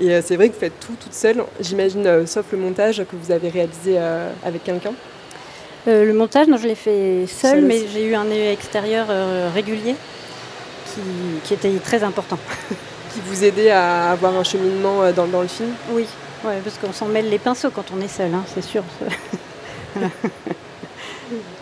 [0.00, 3.32] Et c'est vrai que vous faites tout toute seule, j'imagine, sauf le montage que vous
[3.32, 3.98] avez réalisé
[4.44, 4.92] avec quelqu'un.
[5.88, 9.08] Le montage, non, je l'ai fait seul, Seul mais j'ai eu un extérieur
[9.52, 9.96] régulier
[10.86, 11.00] qui,
[11.42, 12.38] qui était très important.
[13.12, 16.06] Qui vous aidait à avoir un cheminement dans, dans le film Oui,
[16.44, 18.82] ouais, parce qu'on s'en mêle les pinceaux quand on est seul, hein, c'est sûr.
[19.94, 20.08] Voilà.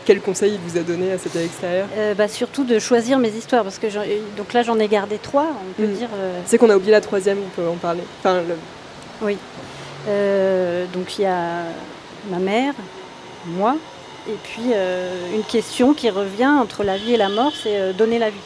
[0.04, 3.30] Quel conseil il vous a donné à cet extérieur Euh, bah, surtout de choisir mes
[3.30, 3.88] histoires, parce que
[4.36, 5.94] donc là j'en ai gardé trois, on peut Mm.
[5.94, 6.08] dire.
[6.14, 8.02] euh, C'est qu'on a oublié la troisième, on peut en parler.
[8.20, 8.56] Enfin, le-
[9.22, 9.36] Oui.
[10.08, 11.62] Euh, donc il y a
[12.30, 12.74] ma mère,
[13.46, 13.76] moi,
[14.28, 14.72] et puis
[15.34, 18.36] une question qui revient entre la vie et la mort, c'est donner la vie.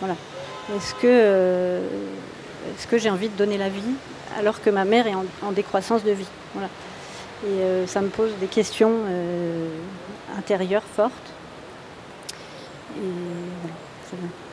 [0.00, 0.16] Voilà.
[0.74, 1.80] Est-ce que,
[2.74, 3.82] est-ce que j'ai envie de donner la vie
[4.38, 6.68] alors que ma mère est en, décroissance de vie Voilà.
[7.46, 9.68] Et euh, ça me pose des questions euh,
[10.36, 11.12] intérieures fortes.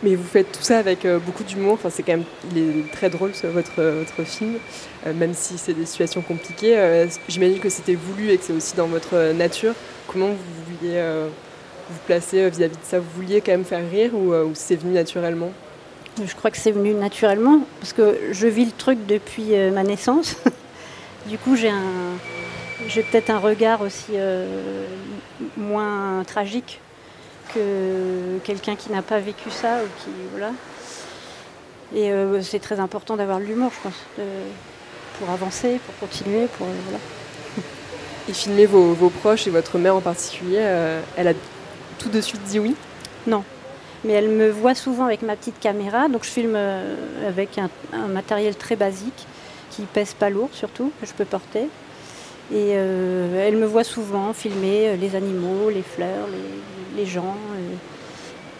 [0.03, 1.73] Mais vous faites tout ça avec euh, beaucoup d'humour.
[1.73, 4.55] Enfin, c'est quand même, il est très drôle ce- votre votre film,
[5.15, 7.07] même si c'est des situations compliquées.
[7.27, 9.73] J'imagine que c'était voulu et que c'est aussi dans votre nature.
[10.07, 11.01] Comment vous vouliez
[11.89, 12.99] vous placer vis-à-vis de ça?
[12.99, 15.51] Vous vouliez quand même faire rire ou c'est venu naturellement?
[16.23, 19.83] Je crois que c'est venu naturellement, parce que je vis le truc depuis euh, ma
[19.83, 20.37] naissance.
[21.27, 22.15] du coup, j'ai un,
[22.87, 24.85] j'ai peut-être un regard aussi euh,
[25.57, 26.79] moins tragique
[27.53, 30.51] que quelqu'un qui n'a pas vécu ça ou qui voilà.
[31.93, 34.23] Et euh, c'est très important d'avoir de l'humour, je pense, de-
[35.19, 36.99] pour avancer, pour continuer, pour euh, voilà.
[38.29, 40.57] Et filmer vos, vos proches et votre mère en particulier,
[41.15, 41.33] elle a
[41.99, 42.75] tout de suite dit oui?
[43.27, 43.43] Non.
[44.05, 47.69] Mais elle me voit souvent avec ma petite caméra, donc je filme euh, avec un,
[48.07, 49.25] matériel très basique,
[49.71, 51.67] qui pèse pas lourd surtout, que je peux porter.
[52.51, 56.27] Et euh, elle me voit souvent filmer euh, les animaux, les fleurs,
[56.95, 57.35] les, gens.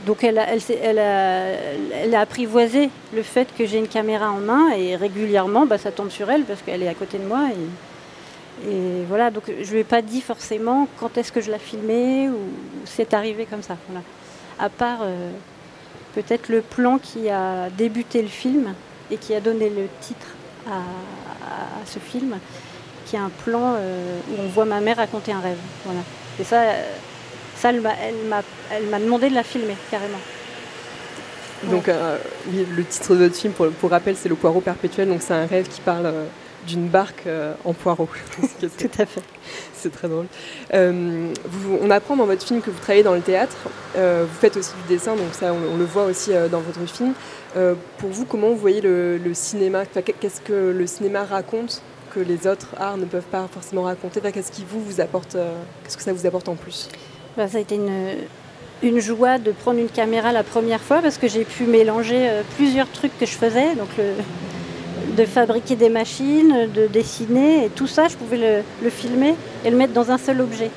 [0.08, 5.78] Donc elle a, apprivoisé le fait que j'ai une caméra en main et régulièrement bah,
[5.78, 7.48] ça tombe sur elle parce qu'elle est à côté de moi.
[7.52, 11.60] Et, et voilà, donc je lui ai pas dit forcément quand est-ce que je la
[11.60, 12.40] filmais ou
[12.86, 13.78] c'est arrivé comme ça.
[13.88, 14.04] Voilà
[14.60, 15.32] à part euh,
[16.14, 18.74] peut-être le plan qui a débuté le film
[19.12, 20.28] et qui a donné le titre
[20.68, 20.80] à,
[21.86, 22.38] ce film,
[23.06, 25.58] qui est un plan euh, où on voit ma mère raconter un rêve.
[26.40, 26.84] Et ça, euh,
[27.56, 30.18] ça elle m'a- demandé de la filmer carrément.
[31.66, 31.90] Donc,
[32.48, 35.08] oui, le titre de votre film, pour, rappel, c'est Le poireau perpétuel.
[35.08, 36.12] Donc, c'est un rêve qui parle
[36.68, 38.08] d'une barque euh, en poireau.
[38.60, 39.22] Tout à fait.
[39.74, 40.26] C'est très drôle.
[40.74, 43.56] Euh, vous- on apprend dans votre film que vous travaillez dans le théâtre.
[43.96, 46.60] Euh, vous faites aussi du dessin, donc ça, on, on le voit aussi euh, dans
[46.62, 47.14] votre film.
[48.00, 49.84] Pour vous, comment vous voyez le, le cinéma?
[49.90, 51.82] Enfin, Qu'est-ce que le cinéma raconte
[52.14, 54.20] que les autres arts ne peuvent pas forcément raconter?
[54.20, 55.38] Enfin, Qu'est-ce qui vous, vous apporte
[55.84, 56.90] Qu'est-ce que ça vous apporte en plus?
[57.38, 58.18] Bah, ça a été une,
[58.84, 62.92] une joie de prendre une caméra la première fois parce que j'ai pu mélanger plusieurs
[62.92, 63.74] trucs que je faisais.
[63.76, 64.12] Donc le-
[65.16, 69.78] de fabriquer des machines, de dessiner, et tout ça, je pouvais le, filmer et le
[69.78, 70.70] mettre dans un seul objet.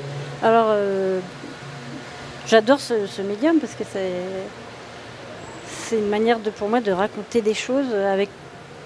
[0.43, 1.21] Alors, euh,
[2.47, 3.85] j'adore ce, médium parce que
[5.67, 8.29] c'est une manière pour moi de raconter des choses avec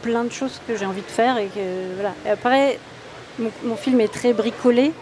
[0.02, 1.38] plein de choses que j'ai envie de faire.
[1.38, 1.48] Et,
[1.94, 2.14] voilà.
[2.30, 2.78] après,
[3.64, 4.92] mon, film est très bricolé.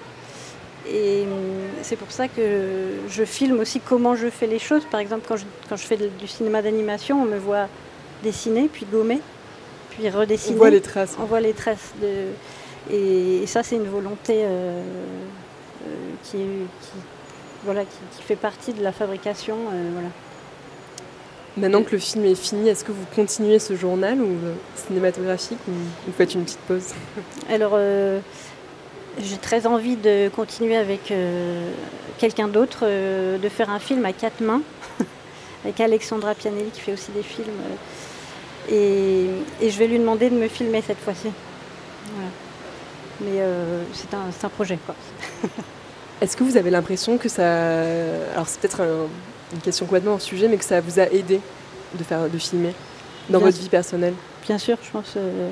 [0.89, 4.85] Et hum, c'est pour ça que je filme aussi comment je fais les choses.
[4.91, 7.69] Par exemple, quand je, fais du cinéma d'animation, on me voit
[8.23, 9.21] dessiner, puis gommer,
[9.91, 10.55] puis redessiner.
[10.55, 11.17] On voit les traces.
[11.21, 11.93] On voit les traces.
[12.01, 12.93] De...
[12.95, 14.83] Et, et ça, c'est une volonté euh,
[15.87, 15.91] euh,
[16.25, 16.39] qui,
[17.65, 19.57] voilà, qui, qui fait partie de la fabrication.
[19.73, 20.09] euh, voilà.
[21.57, 24.37] Maintenant que le film est fini, est-ce que vous continuez ce journal ou
[24.77, 25.73] cinématographique ou
[26.07, 26.95] vous faites une petite pause?
[27.53, 28.21] Alors, euh,
[29.19, 31.71] j'ai très envie de continuer avec euh,
[32.19, 34.63] quelqu'un d'autre, euh, de faire un film à quatre mains,
[35.65, 37.51] avec Alexandra Pianelli qui fait aussi des films.
[38.71, 38.73] Euh,
[39.61, 41.29] et, et je vais lui demander de me filmer cette fois-ci.
[42.15, 42.29] Voilà.
[43.23, 44.95] Mais euh, c'est un, projet, quoi.
[46.21, 47.73] Est-ce que vous avez l'impression que ça.
[48.35, 49.09] Alors, c'est peut-être un-
[49.53, 51.41] une question complètement hors sujet, mais que ça vous a aidé
[51.99, 52.75] de, faire, de filmer
[53.29, 53.65] dans Bien votre sûr.
[53.65, 54.15] vie personnelle?
[54.47, 55.15] Bien sûr, je pense.
[55.17, 55.51] euh,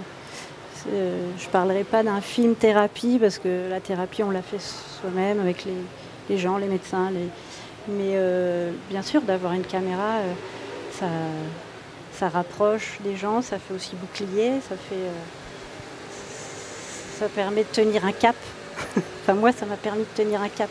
[0.92, 4.60] euh, je ne parlerai pas d'un film thérapie parce que la thérapie, on l'a fait
[4.60, 5.72] soi-même avec les,
[6.30, 7.10] les gens, les médecins.
[7.10, 7.28] les-
[7.88, 10.32] Mais euh, bien sûr, d'avoir une caméra, euh,
[10.98, 11.06] ça,
[12.18, 14.94] ça rapproche des gens, ça fait aussi bouclier, ça fait.
[14.96, 15.12] euh,
[17.20, 18.36] ça permet de tenir un cap.
[19.22, 20.68] enfin, moi, ça m'a permis de tenir un cap.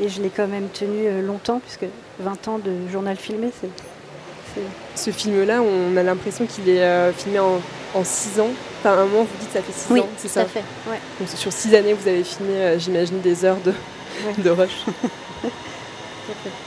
[0.00, 1.86] Et je l'ai quand même tenu euh, longtemps, puisque
[2.18, 3.68] 20 ans de journal filmé, c'est.
[4.94, 7.60] Ce film-là, on a l'impression qu'il est euh, filmé en
[8.04, 8.50] 6 ans.
[8.80, 10.40] Enfin, à un moment, vous dites que ça fait 6 Oui, ans, c'est tout ça
[10.42, 10.98] à fait, ouais.
[11.18, 14.34] Donc, sur 6 années, vous avez filmé, euh, j'imagine, des heures de, Ouais.
[14.44, 14.84] de rush.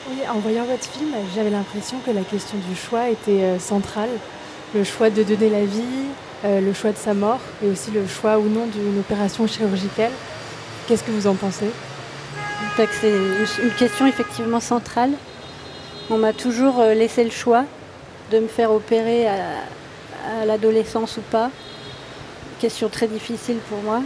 [0.09, 4.09] Oui, en voyant votre film, j'avais l'impression que la question du choix était euh, centrale.
[4.75, 5.81] Le choix de donner la vie,
[6.45, 10.11] euh, le choix de sa mort et aussi le choix ou non d'une opération chirurgicale.
[10.87, 11.69] Qu'est-ce que vous en pensez?
[12.75, 15.11] C'est une, question effectivement centrale.
[16.11, 17.65] On m'a toujours euh, laissé le choix
[18.31, 21.49] de me faire opérer à, l'adolescence ou pas.
[22.59, 24.01] Question très difficile pour moi.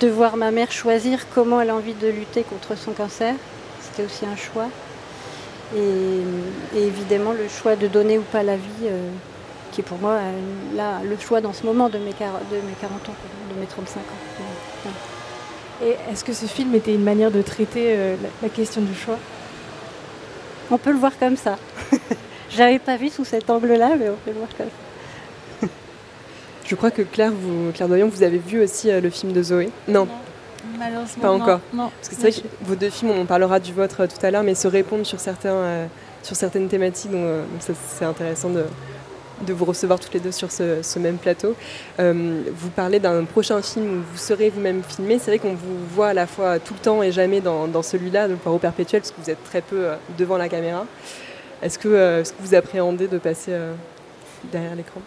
[0.00, 3.34] De voir ma mère choisir comment elle a envie de lutter contre son cancer,
[3.80, 4.66] c'était aussi un choix.
[5.76, 9.08] Et, et évidemment le choix de donner ou pas la vie, euh,
[9.72, 10.32] qui est pour moi euh,
[10.76, 13.14] là, le choix dans ce moment de mes, quar- de mes 40 ans,
[13.54, 14.02] de mes 35 ans.
[14.84, 15.86] Ouais.
[15.88, 18.94] Et est-ce que ce film était une manière de traiter euh, la, la question du
[18.94, 19.18] choix?
[20.70, 21.58] On peut le voir comme ça.
[22.50, 24.81] J'avais pas vu sous cet angle-là, mais on peut le voir comme ça.
[26.72, 29.42] Je crois que Claire, vous, Claire Doyon, vous avez vu aussi euh, le film de
[29.42, 29.68] Zoé?
[29.88, 30.08] Non,
[30.78, 31.60] Malheureusement, pas encore.
[31.74, 31.90] non.
[31.98, 34.24] Parce que c'est vrai que vos deux films, on en parlera du vôtre euh, tout
[34.24, 35.86] à l'heure, mais se répondent sur, certains, euh,
[36.22, 37.10] sur certaines thématiques.
[37.10, 37.20] Donc,
[37.60, 38.64] c'est intéressant de,
[39.46, 41.54] de vous recevoir toutes les deux sur ce, ce même plateau.
[42.00, 45.18] Euh, vous parlez d'un prochain film où vous serez vous-même filmé.
[45.18, 47.82] C'est vrai qu'on vous voit à la fois tout le temps et jamais dans, dans
[47.82, 50.86] celui-là, le poireau perpétuel, parce que vous êtes très peu euh, devant la caméra.
[51.60, 53.52] Est-ce que, euh, est-ce que vous appréhendez de passer
[54.50, 55.02] derrière l'écran?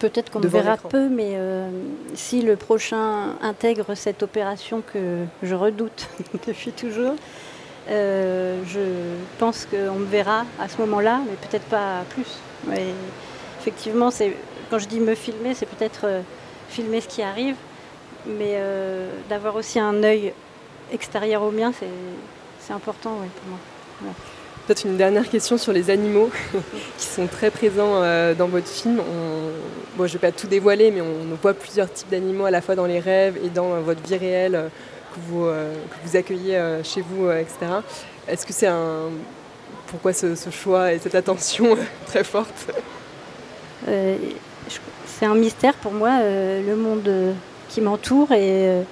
[0.00, 1.68] Peut-être qu'on me verra peu, mais euh,
[2.14, 6.08] si le prochain intègre cette opération que je redoute
[6.46, 7.14] depuis toujours,
[7.90, 8.80] euh, je
[9.38, 12.38] pense qu'on me verra à ce moment-là, mais peut-être pas plus.
[12.66, 12.86] Mais
[13.60, 14.34] effectivement, c'est,
[14.70, 16.22] quand je dis me filmer, c'est peut-être euh,
[16.70, 17.56] filmer ce qui arrive,
[18.26, 18.58] mais
[19.28, 20.32] d'avoir aussi un œil
[20.92, 21.88] extérieur au mien, c'est,
[22.60, 23.58] c'est important oui, pour moi.
[24.00, 24.14] Voilà.
[24.66, 26.30] Peut-être une dernière question sur les animaux
[26.98, 29.00] qui sont très présents euh, dans votre film.
[29.00, 32.50] On- bon, je ne vais pas tout dévoiler, mais on voit plusieurs types d'animaux à
[32.50, 34.68] la fois dans les rêves et dans euh, votre vie réelle euh,
[35.14, 37.56] que, vous, que vous accueillez chez vous, etc.
[38.28, 39.08] Est-ce que c'est un...
[39.88, 42.54] Pourquoi ce, ce choix et cette attention très forte?
[43.84, 47.10] C'est un mystère pour moi, le monde
[47.70, 48.84] qui m'entoure et,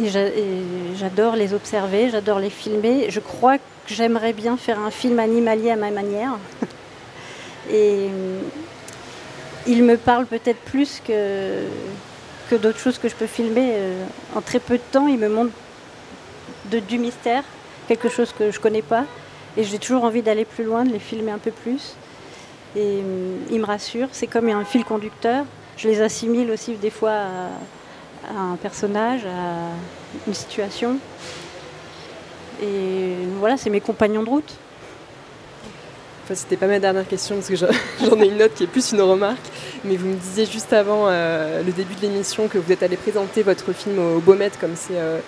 [0.00, 0.62] et j'a- et
[0.96, 3.06] j'adore les observer, j'adore les filmer.
[3.10, 6.32] Je crois que j'aimerais bien faire un film animalier à ma manière.
[7.70, 8.40] et euh,
[9.66, 11.62] il me parle peut-être plus que,
[12.50, 13.72] que d'autres choses que je peux filmer.
[13.74, 15.52] Euh, en très peu de temps, il me montre
[16.88, 17.44] du mystère,
[17.88, 19.04] quelque chose que je connais pas.
[19.56, 21.94] Et j'ai toujours envie d'aller plus loin, de les filmer un peu plus.
[22.74, 25.44] Et hum, il me rassure, c'est comme un fil conducteur.
[25.76, 27.48] Je les assimile aussi des fois à,
[28.28, 29.70] à un personnage, à
[30.26, 30.96] une situation.
[32.62, 34.54] Et voilà, c'est mes compagnons de route.
[36.24, 37.66] Enfin, c'était pas ma dernière question parce que je-
[38.08, 39.40] j'en ai une autre qui est plus une remarque.
[39.84, 42.96] Mais vous me disiez juste avant euh, le début de l'émission que vous êtes allé
[42.96, 45.18] présenter votre film au Beaumet, comme c'est euh,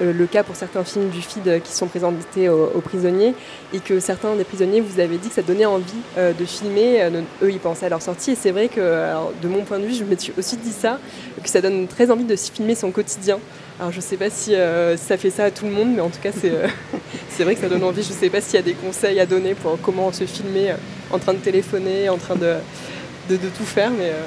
[0.00, 3.34] le cas pour certains films du FID euh, qui sont présentés aux, prisonniers,
[3.72, 5.84] et que certains des prisonniers vous avez dit que ça donnait envie
[6.18, 7.02] euh, de filmer.
[7.02, 9.86] euh, eux, ils pensaient à leur sortie, et c'est vrai que, de mon point de
[9.86, 10.98] vue, je me suis aussi dit ça,
[11.42, 13.38] que ça donne très envie de filmer son quotidien.
[13.80, 16.08] Alors je sais pas si euh, ça fait ça à tout le monde, mais en
[16.08, 16.68] tout cas c'est euh,
[17.44, 18.02] vrai que ça donne envie.
[18.02, 20.76] Je sais pas s'il y a des conseils à donner pour comment se filmer euh,
[21.10, 22.56] en train de téléphoner, en train de,
[23.28, 24.22] tout faire, mais euh,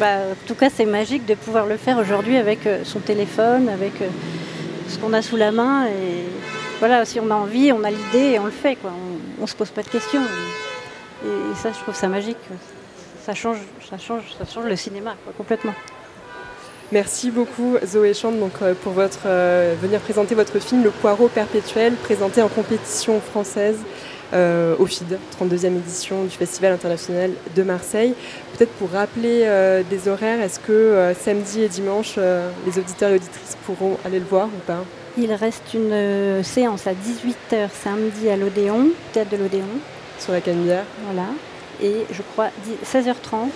[0.00, 3.68] Bah, en tout cas, c'est magique de pouvoir le faire aujourd'hui avec euh, son téléphone,
[3.68, 4.08] avec euh,
[4.92, 5.86] ce qu'on a sous la main.
[5.86, 6.24] Et
[6.78, 8.76] voilà, si on a envie, on a l'idée et on le fait.
[8.76, 8.92] Quoi.
[9.38, 10.22] On ne se pose pas de questions.
[11.24, 12.36] Et, ça, je trouve ça magique.
[13.24, 15.74] Ça change, ça change, ça change le cinéma quoi, complètement.
[16.90, 21.28] Merci beaucoup Zoé Chande donc, euh, pour votre, euh, venir présenter votre film Le Poireau
[21.28, 23.78] Perpétuel, présenté en compétition française
[24.32, 28.14] euh, au FID, 32e édition du Festival international de Marseille.
[28.56, 33.16] Peut-être pour rappeler euh, des horaires, est-ce que euh, samedi et dimanche, les auditeurs et
[33.16, 34.84] auditrices pourront aller le voir ou pas?
[35.18, 39.64] Il reste une séance à 18h samedi à l'Odéon, théâtre de l'Odéon.
[40.18, 40.84] Sur la Canebière.
[41.04, 41.28] Voilà.
[41.82, 43.48] Et je crois dix- 16h30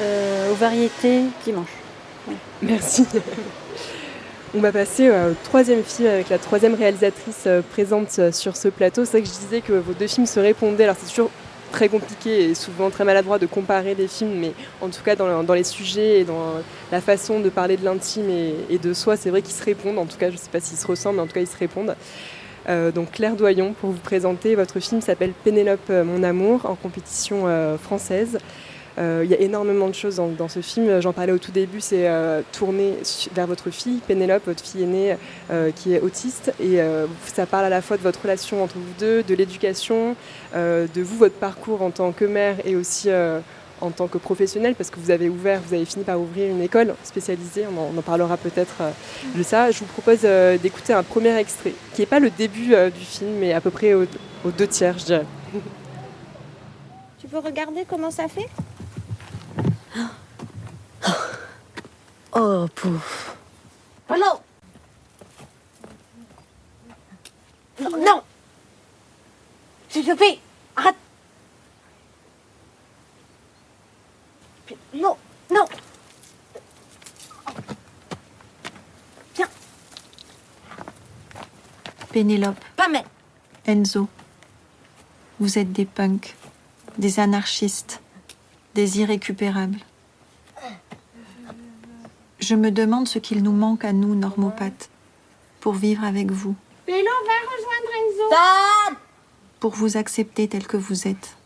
[0.00, 1.68] euh, aux variétés dimanche.
[2.62, 3.04] Merci.
[4.56, 8.54] On va passer euh, au troisième film avec la troisième réalisatrice euh, présente euh, sur
[8.56, 9.04] ce plateau.
[9.04, 10.84] C'est vrai que je disais que vos deux films se répondaient.
[10.84, 11.32] Alors c'est toujours
[11.72, 15.52] très compliqué et souvent très maladroit de comparer des films, mais en tout cas dans,
[15.54, 16.52] les sujets et dans
[16.92, 18.30] la façon de parler de l'intime
[18.70, 19.98] et, de soi, c'est vrai qu'ils se répondent.
[19.98, 21.48] En tout cas, je ne sais pas s'ils se ressemblent, mais en tout cas ils
[21.48, 21.96] se répondent.
[22.94, 27.48] Donc Claire Doyon, pour vous présenter, votre film s'appelle Pénélope, mon amour, en compétition
[27.82, 28.38] française.
[28.98, 31.00] Euh, Il y a énormément de choses dans, ce film.
[31.00, 32.94] J'en parlais au tout début, c'est euh, tourné
[33.34, 35.16] vers votre fille, Pénélope, votre fille aînée
[35.50, 36.52] euh, qui est autiste.
[36.60, 36.78] Et
[37.26, 40.16] ça parle à la fois de votre relation entre vous deux, de l'éducation,
[40.54, 43.08] de vous, votre parcours en tant que mère et aussi
[43.80, 46.62] en tant que professionnelle, parce que vous avez ouvert, vous avez fini par ouvrir une
[46.62, 47.64] école spécialisée.
[47.66, 48.74] On en, parlera peut-être
[49.34, 49.70] de ça.
[49.70, 50.20] Je vous propose
[50.62, 53.94] d'écouter un premier extrait, qui n'est pas le début du film, mais à peu près
[53.94, 54.04] aux,
[54.44, 55.26] aux deux tiers, je dirais.
[57.20, 58.48] Tu peux regarder comment ça fait?
[62.36, 63.36] Oh, pouf.
[64.08, 64.40] Polo
[67.80, 68.22] Non, non.
[69.88, 70.40] S'il te plaît,
[70.74, 70.96] arrête.
[74.94, 75.16] Non,
[75.52, 75.64] non.
[82.14, 83.04] Pénélope, Pas mais.
[83.66, 84.06] Enzo,
[85.40, 86.36] vous êtes des punks,
[86.96, 88.00] des anarchistes,
[88.74, 89.78] des irrécupérables.
[92.40, 94.90] Je me demande ce qu'il nous manque à nous, normopathes,
[95.60, 96.54] pour vivre avec vous,
[96.84, 97.90] Pélo, va rejoindre
[98.90, 98.96] Enzo
[99.60, 101.36] pour vous accepter tel que vous êtes.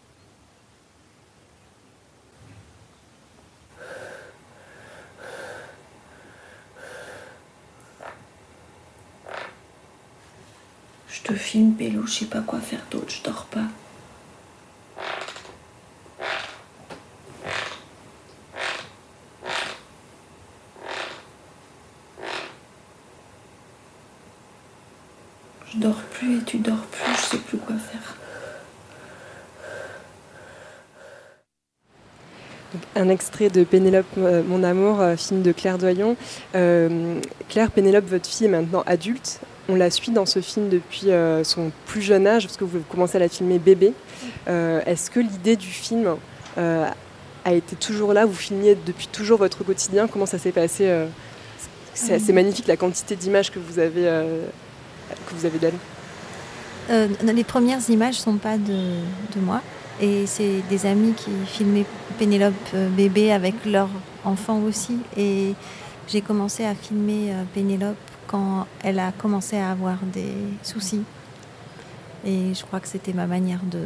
[11.08, 13.60] Je te filme, Pélo, je sais pas quoi faire d'autre, je dors pas.
[25.70, 28.16] Je dors plus et tu dors plus, je sais plus quoi faire.
[32.98, 36.16] Un extrait de Pénélope, euh, mon amour, euh, film de Claire Doyon.
[36.56, 39.38] Euh, Claire, Pénélope, votre fille est maintenant adulte.
[39.68, 42.80] On la suit dans ce film depuis euh, son plus jeune âge, parce que vous
[42.90, 43.92] commencez à la filmer bébé.
[44.48, 46.16] Euh, Est-ce que l'idée du film
[46.56, 48.26] a été toujours là?
[48.26, 50.08] Vous filmiez depuis toujours votre quotidien?
[50.08, 50.92] Comment ça s'est passé
[51.94, 55.74] C'est assez magnifique la quantité d'images que vous avez, que vous avez d'elle.
[57.32, 58.72] Les premières images sont pas de,
[59.36, 59.60] de moi.
[60.00, 61.84] Et c'est des amis qui filmaient
[62.18, 63.88] Pénélope euh, bébé avec leur
[64.24, 64.98] enfant aussi.
[65.16, 65.54] Et
[66.08, 67.96] j'ai commencé à filmer euh, Pénélope
[68.26, 71.02] quand elle a commencé à avoir des soucis.
[72.26, 73.80] Et je crois que c'était ma manière de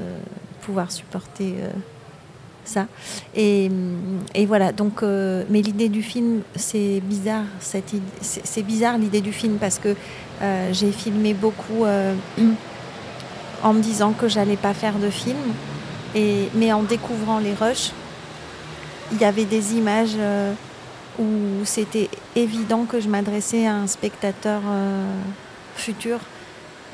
[0.62, 1.70] pouvoir supporter euh,
[2.64, 2.86] ça.
[3.36, 9.20] Et, hum, et voilà, donc, mais l'idée du film, c'est bizarre, cette c'est bizarre l'idée
[9.20, 9.94] du film parce que
[10.72, 11.84] j'ai filmé beaucoup
[13.62, 15.38] en me disant que j'allais pas faire de film,
[16.14, 17.92] et, mais en découvrant les rushs,
[19.12, 20.52] il y avait des images euh,
[21.18, 25.14] où c'était évident que je m'adressais à un spectateur euh,
[25.76, 26.18] futur,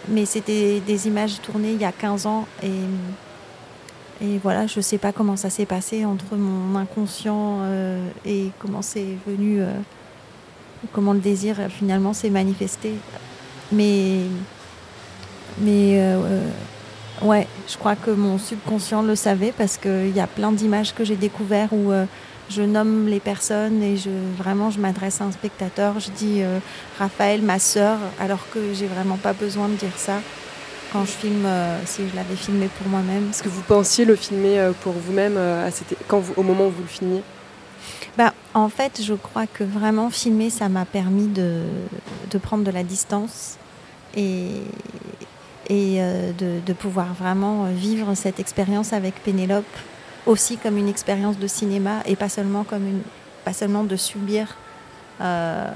[0.09, 2.71] mais c'était des images tournées il y a 15 ans et
[4.21, 8.51] et voilà, je ne sais pas comment ça s'est passé entre mon inconscient euh, et
[8.59, 9.61] comment c'est venu,
[10.93, 12.95] comment le désir finalement s'est manifesté.
[13.71, 14.23] Mais,
[15.61, 16.01] mais
[17.23, 21.05] ouais, je crois que mon subconscient le savait parce qu'il y a plein d'images que
[21.05, 22.05] j'ai découvertes où euh,
[22.51, 26.01] je nomme les personnes et je, vraiment je m'adresse à un spectateur.
[26.01, 26.59] Je dis euh,
[26.99, 30.21] Raphaël, ma sœur, alors que j'ai vraiment pas besoin de dire ça
[30.93, 33.29] quand je filme, euh, si je l'avais filmé pour moi-même.
[33.31, 35.39] Est-ce que vous pensiez le filmer pour vous-même
[36.07, 37.23] quand vous- au moment où vous le filmiez?
[38.17, 41.63] Bah, en fait, je crois que vraiment filmer, ça m'a permis de,
[42.31, 43.59] de prendre de la distance
[44.17, 44.63] et,
[45.69, 49.65] et euh, de, pouvoir vraiment euh, vivre cette expérience avec Pénélope
[50.27, 53.03] aussi comme une expérience de cinéma et pas seulement comme
[53.45, 54.57] pas seulement de subir.
[55.21, 55.71] euh,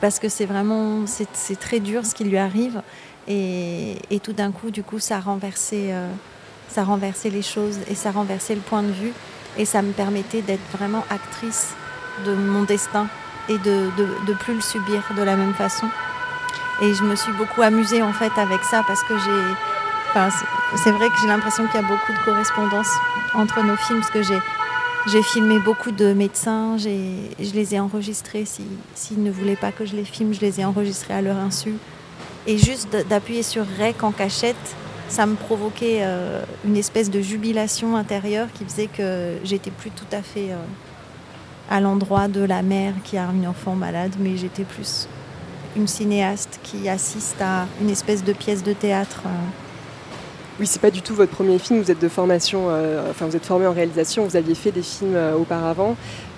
[0.00, 2.82] parce que c'est vraiment c'est très dur ce qui lui arrive
[3.26, 5.92] et, et tout d'un coup du coup ça a renversé
[6.68, 9.12] ça a renversé les choses et ça a renversé le point de vue
[9.58, 11.74] et ça me permettait d'être vraiment actrice
[12.24, 13.08] de mon destin
[13.48, 15.88] et de, de, de plus le subir de la même façon.
[16.82, 19.54] Et je me suis beaucoup amusée en fait avec ça parce que j'ai.
[20.10, 20.28] Enfin,
[20.76, 22.88] c'est- vrai que j'ai l'impression qu'il y a beaucoup de correspondance
[23.34, 24.38] entre nos films parce que j'ai.
[25.06, 28.44] J'ai filmé beaucoup de médecins, je les ai enregistrés.
[28.44, 31.36] Si- S'ils ne voulaient pas que je les filme, je les ai enregistrés à leur
[31.38, 31.72] insu.
[32.46, 34.56] Et juste d'appuyer sur REC en cachette,
[35.08, 40.04] ça me provoquait euh, une espèce de jubilation intérieure qui faisait que j'étais plus tout
[40.12, 40.56] à fait euh,
[41.70, 45.08] à l'endroit de la mère qui a une enfant malade, mais j'étais plus
[45.76, 49.22] une cinéaste qui assiste à une espèce de pièce de théâtre.
[49.26, 49.28] euh.
[50.58, 51.80] Oui, c'est pas du tout votre premier film.
[51.80, 54.26] Vous êtes de formation, euh, enfin vous êtes formé en réalisation.
[54.26, 55.96] Vous aviez fait des films euh, auparavant.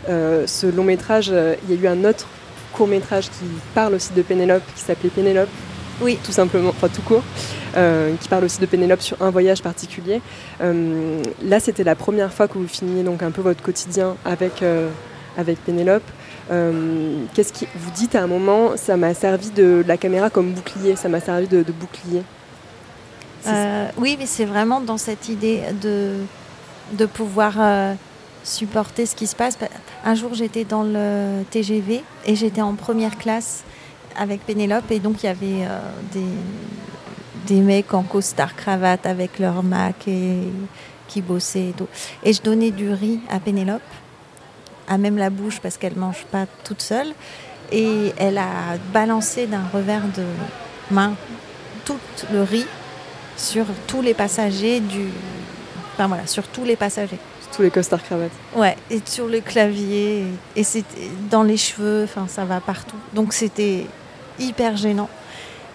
[0.08, 2.28] Euh, ce long métrage, il y a eu un autre
[2.72, 5.48] court métrage qui parle aussi de Pénélope, qui s'appelait Pénélope.
[6.00, 6.18] Oui.
[6.24, 7.22] Tout simplement, enfin tout court,
[8.20, 10.20] qui parle aussi de Pénélope sur un voyage particulier.
[10.60, 14.64] Là, c'était la première fois que vous filmiez donc un peu votre quotidien avec
[15.36, 16.02] avec Pénélope.
[16.50, 20.52] Euh, Qu'est-ce qui vous dites à un moment Ça m'a servi de la caméra comme
[20.52, 20.96] bouclier.
[20.96, 22.22] Ça m'a servi de, bouclier.
[23.46, 26.18] Euh, oui, mais c'est vraiment dans cette idée de,
[26.92, 27.94] de pouvoir euh,
[28.44, 29.58] supporter ce qui se passe.
[30.04, 33.64] Un jour, j'étais dans le TGV et j'étais en première classe
[34.16, 35.66] avec Pénélope et donc il y avait
[36.12, 36.20] des,
[37.46, 40.36] des mecs en costard cravate avec leur Mac et
[41.08, 41.88] qui bossaient et tout.
[42.22, 43.82] Et je donnais du riz à Pénélope,
[44.92, 47.12] à même la bouche parce qu'elle mange pas toute seule.
[47.70, 50.24] Et elle a balancé d'un revers de
[50.90, 51.14] main
[51.84, 51.96] tout
[52.30, 52.66] le riz
[53.36, 55.06] sur tous les passagers du.
[55.94, 57.18] Enfin voilà, sur tous les passagers.
[57.56, 58.30] Tous les costards cravates.
[58.56, 60.24] Ouais, et sur le clavier,
[60.56, 62.96] et, c'était dans les cheveux, enfin ça va partout.
[63.14, 63.86] Donc c'était
[64.38, 65.08] hyper gênant.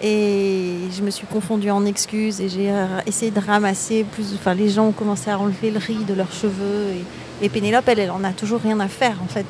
[0.02, 4.36] Et je me suis confondue en excuses et j'ai euh, essayé de ramasser plus.
[4.36, 6.90] Enfin, les gens ont commencé à enlever le riz de leurs cheveux.
[6.96, 7.04] Et,
[7.42, 9.46] et Pénélope, elle, elle en a toujours rien à faire en fait.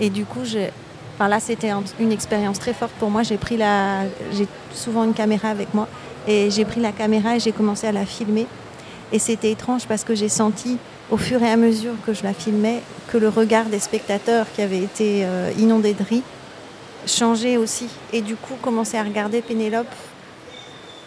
[0.00, 0.42] Et du coup.
[1.16, 3.22] Enfin là, c'était un- une expérience très forte pour moi.
[3.22, 4.00] J'ai pris la.
[4.32, 5.86] J'ai souvent une caméra avec moi.
[6.26, 8.46] Et j'ai pris la caméra et j'ai commencé à la filmer.
[9.12, 10.76] Et c'était étrange parce que j'ai senti,
[11.10, 12.80] au fur et à mesure que je la filmais,
[13.12, 16.22] que le regard des spectateurs qui avaient été euh, inondés de riz
[17.06, 17.86] changeait aussi.
[18.12, 19.86] Et du coup, commençait à regarder Pénélope,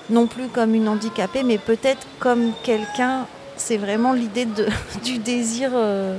[0.10, 3.26] non plus comme une handicapée, mais peut-être comme quelqu'un.
[3.58, 4.48] C'est vraiment l'idée
[5.04, 6.18] du désir euh,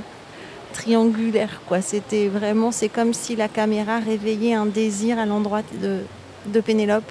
[0.73, 1.61] triangulaire.
[1.81, 7.09] C'était vraiment, c'est comme si la caméra réveillait un désir à l'endroit de, Pénélope.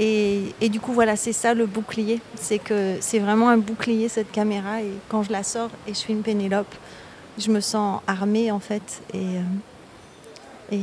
[0.00, 2.20] Et, du coup, voilà, c'est ça le bouclier.
[2.36, 4.82] C'est que c'est vraiment un bouclier cette caméra.
[4.82, 6.72] Et quand je la sors et je filme Pénélope,
[7.38, 9.36] je me sens armée en fait et,
[10.72, 10.80] et,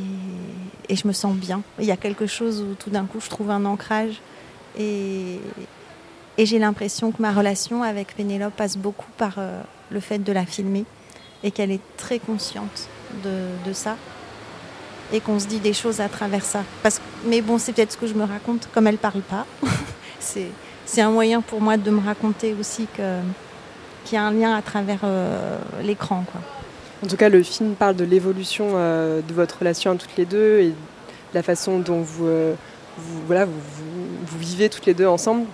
[0.89, 1.61] et, je me sens bien.
[1.80, 4.22] Il y a quelque chose où tout d'un coup je trouve un ancrage
[4.78, 5.39] et,
[6.38, 9.36] et j'ai l'impression que ma relation avec Pénélope passe beaucoup par
[9.89, 10.86] le fait de la filmer
[11.43, 12.88] et qu'elle est très consciente
[13.23, 13.95] de, ça
[15.13, 16.63] et qu'on se dit des choses à travers ça.
[17.25, 19.45] Mais bon, c'est peut-être ce que je me raconte, comme elle parle pas.
[20.19, 24.61] c'est, un moyen pour moi de me raconter aussi qu'il y a un lien à
[24.61, 26.25] travers euh, l'écran.
[27.03, 30.25] En tout cas, le film parle de l'évolution euh, de votre relation à toutes les
[30.25, 30.73] deux et de
[31.36, 32.55] la façon dont vous, euh,
[34.39, 35.45] vivez toutes les deux ensemble.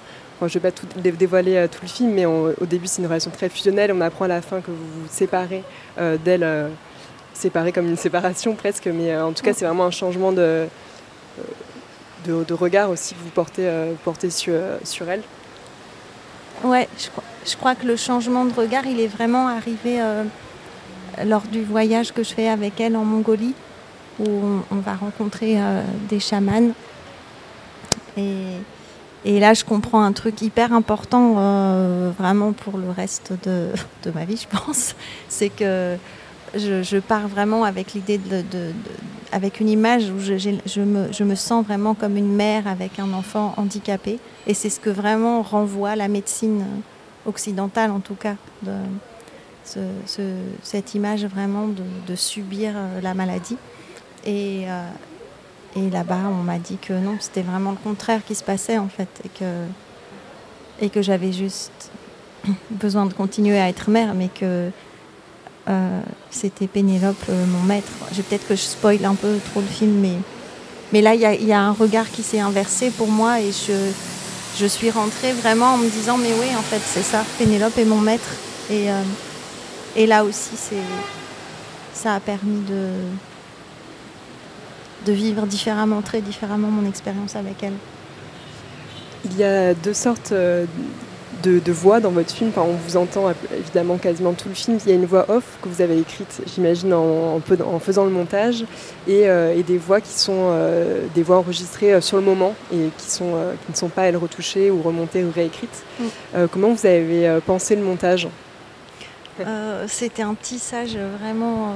[0.47, 3.01] Je ne vais pas tout dévoiler euh, tout le film, mais on, au début, c'est
[3.01, 3.91] une relation très fusionnelle.
[3.93, 5.63] On apprend à la fin que vous vous séparez
[5.97, 6.71] euh, d'elle
[7.33, 10.67] séparé comme une séparation presque, mais euh, en tout cas c'est vraiment un changement de,
[12.25, 15.23] de, de, regard aussi que vous portez, euh, portez sur, sur elle.
[16.63, 17.07] Ouais, je,
[17.49, 20.23] je, crois que le changement de regard, il est vraiment arrivé euh,
[21.25, 23.55] lors du voyage que je fais avec elle en Mongolie,
[24.19, 26.73] où on, on va rencontrer euh, des chamans.
[28.17, 28.57] Et,
[29.25, 33.69] et, là, je comprends un truc hyper important, euh, vraiment pour le reste de,
[34.03, 34.95] de ma vie, je pense.
[35.29, 35.97] C'est que
[36.55, 38.73] je, je, pars vraiment avec l'idée de, de, de,
[39.31, 42.99] avec une image où je, je, me, je me sens vraiment comme une mère avec
[42.99, 44.19] un enfant handicapé.
[44.47, 46.65] Et c'est ce que vraiment renvoie la médecine
[47.25, 48.73] occidentale, en tout cas, de
[49.63, 50.21] ce, ce,
[50.63, 53.57] cette image vraiment de, subir la maladie.
[54.25, 54.87] Et, euh,
[55.75, 58.89] et là-bas, on m'a dit que non, c'était vraiment le contraire qui se passait en
[58.89, 59.65] fait, et que,
[60.81, 61.91] et que j'avais juste
[62.71, 64.69] besoin de continuer à être mère, mais que
[65.69, 67.91] euh, c'était Pénélope, euh, mon maître.
[68.09, 70.15] Peut-être que je spoil un peu trop le film, mais,
[70.91, 73.91] mais là, il y, y, a un regard qui s'est inversé pour moi et je,
[74.57, 77.85] je suis rentrée vraiment en me disant, mais oui, en fait, c'est ça, Pénélope est
[77.85, 78.29] mon maître.
[78.69, 79.01] Et, euh,
[79.95, 80.51] et là aussi,
[81.93, 82.89] ça a permis de,
[85.05, 87.73] de vivre différemment, très différemment mon expérience avec elle.
[89.25, 90.33] Il y a deux sortes
[91.41, 92.49] de, de, voix dans votre film.
[92.49, 94.77] Enfin, on vous entend évidemment quasiment tout le film.
[94.85, 98.05] Il y a une voix off que vous avez écrite, j'imagine, en, en, en, faisant
[98.05, 98.63] le montage,
[99.07, 102.55] et, euh, et, des voix qui sont euh, des voix enregistrées euh, sur le moment
[102.73, 105.83] et qui, sont, euh, qui ne sont pas, elles, retouchées ou remontées ou réécrites.
[105.99, 106.05] Mm.
[106.51, 108.27] comment vous avez euh, pensé le montage?
[109.87, 111.73] C'était un tissage vraiment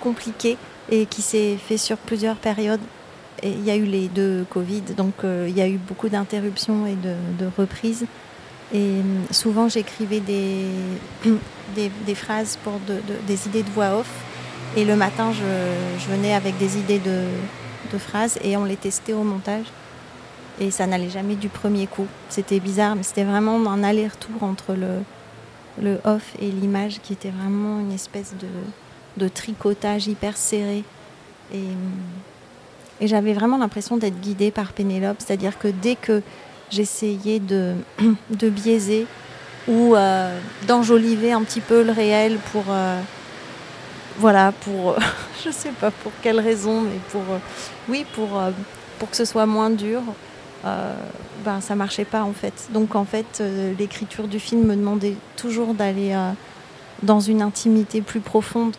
[0.00, 0.56] compliqué
[0.88, 2.80] et qui s'est fait sur plusieurs périodes.
[3.42, 6.86] Et il y a eu les deux Covid, donc il y a eu beaucoup d'interruptions
[6.86, 8.06] et de, reprises.
[8.74, 9.00] Et
[9.30, 14.10] souvent, j'écrivais des, phrases pour de, de, des idées de voix off.
[14.76, 17.24] Et le matin, je, venais avec des idées de,
[17.92, 19.66] de, phrases et on les testait au montage.
[20.60, 22.06] Et ça n'allait jamais du premier coup.
[22.28, 24.98] C'était bizarre, mais c'était vraiment un aller-retour entre le,
[25.80, 28.46] le off et l'image qui était vraiment une espèce de,
[29.16, 30.84] de tricotage hyper serré.
[31.52, 31.64] Et,
[33.00, 35.16] et j'avais vraiment l'impression d'être guidée par Pénélope.
[35.18, 36.22] C'est-à-dire que dès que
[36.70, 37.74] j'essayais de,
[38.30, 39.06] biaiser
[39.68, 43.00] ou euh, d'enjoliver un petit peu le réel pour euh,
[44.18, 44.96] voilà pour
[45.44, 47.38] je sais pas pour quelle raison mais pour euh,
[47.88, 48.40] oui pour
[48.98, 50.00] pour que ce soit moins dur
[50.62, 53.42] ben ça marchait pas en fait donc en fait
[53.78, 56.14] l'écriture du film me demandait toujours d'aller
[57.02, 58.76] dans une intimité plus profonde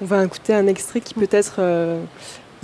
[0.00, 1.60] on va écouter un extrait qui peut-être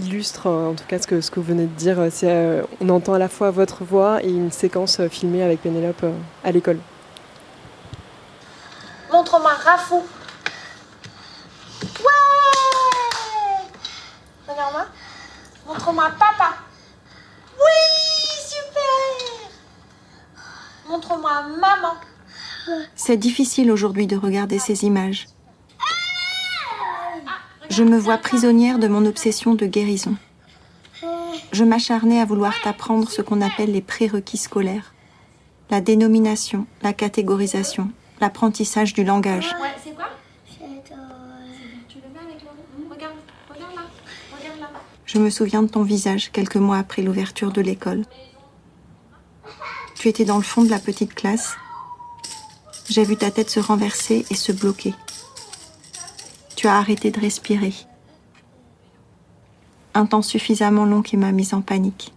[0.00, 1.96] illustre en tout cas ce que, ce que vous venez de dire.
[1.98, 6.02] Euh, on entend à la fois votre voix et une séquence euh, filmée avec Pénélope
[6.04, 6.12] euh,
[6.44, 6.78] à l'école.
[9.12, 10.02] Montre-moi Rafou.
[11.82, 12.10] Ouais
[14.48, 14.86] Regarde-moi.
[15.66, 16.54] Montre-moi papa.
[17.58, 19.50] Oui, super
[20.88, 21.94] Montre-moi maman.
[22.94, 25.26] C'est difficile aujourd'hui de regarder ces images.
[27.70, 30.16] Je me vois prisonnière de mon obsession de guérison.
[31.52, 34.92] Je m'acharnais à vouloir t'apprendre ce qu'on appelle les prérequis scolaires.
[35.70, 39.54] La dénomination, la catégorisation, l'apprentissage du langage.
[39.62, 40.06] Ouais, c'est quoi?
[45.06, 48.02] Je me souviens de ton visage quelques mois après l'ouverture de l'école.
[49.94, 51.54] Tu étais dans le fond de la petite classe.
[52.88, 54.92] J'ai vu ta tête se renverser et se bloquer
[56.60, 57.72] tu as arrêté de respirer.
[59.94, 62.12] Un temps suffisamment long qui m'a mise en panique.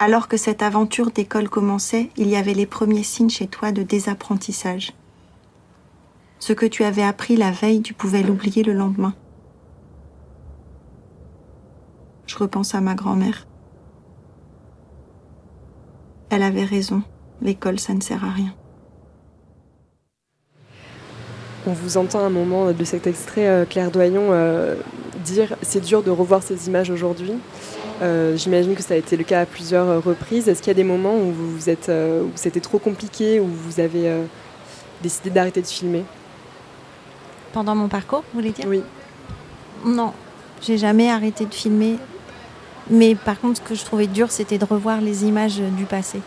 [0.00, 3.84] Alors que cette aventure d'école commençait, il y avait les premiers signes chez toi de
[3.84, 4.92] désapprentissage.
[6.40, 9.14] Ce que tu avais appris la veille, tu pouvais l'oublier le lendemain.
[12.26, 13.46] Je repense à ma grand-mère.
[16.28, 17.04] Elle avait raison,
[17.40, 18.52] l'école, ça ne sert à rien.
[21.66, 24.74] On vous entend un moment de cet extrait, euh, Claire Doyon, euh,
[25.24, 27.32] dire c'est dur de revoir ces images aujourd'hui.
[28.02, 30.46] Euh, J'imagine que ça a été le cas à plusieurs reprises.
[30.46, 33.80] Est-ce qu'il y a des moments où, vous êtes, où c'était trop compliqué, où vous
[33.80, 34.10] avez
[35.02, 36.04] décidé d'arrêter de filmer?
[37.54, 38.66] Pendant mon parcours, vous voulez dire?
[38.68, 38.82] Oui.
[39.86, 40.12] Non,
[40.60, 41.96] j'ai jamais arrêté de filmer.
[42.90, 46.20] Mais par contre, ce que je trouvais dur, c'était de revoir les images du passé.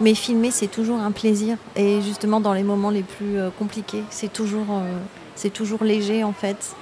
[0.00, 1.56] Mais filmer, c'est toujours un plaisir.
[1.74, 6.32] Et justement, dans les moments les plus euh, compliqués, c'est toujours, euh, toujours léger en
[6.32, 6.76] fait.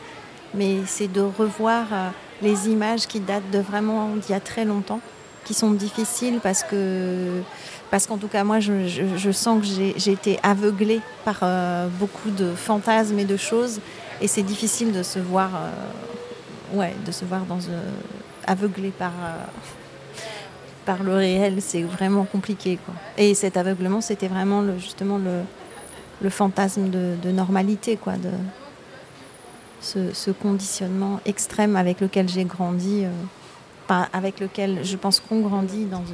[0.54, 2.08] Mais c'est de revoir euh,
[2.42, 5.00] les images qui datent de vraiment d'il y a très longtemps,
[5.44, 7.40] qui sont difficiles parce que,
[7.90, 11.40] parce qu'en tout cas, moi, je, sens que j'ai été aveuglée par
[11.98, 13.80] beaucoup de fantasmes et de choses.
[14.20, 15.50] Et c'est difficile de se voir,
[16.74, 17.60] ouais, de se voir dans,
[18.46, 19.12] aveuglé par
[20.86, 22.78] par le réel, c'est vraiment compliqué.
[22.82, 22.94] Quoi.
[23.18, 28.30] Et cet aveuglement, c'était vraiment le, justement le, fantasme de, normalité, quoi, de
[29.80, 36.04] ce, conditionnement extrême avec lequel j'ai grandi, euh, avec lequel je pense qu'on grandit, dans,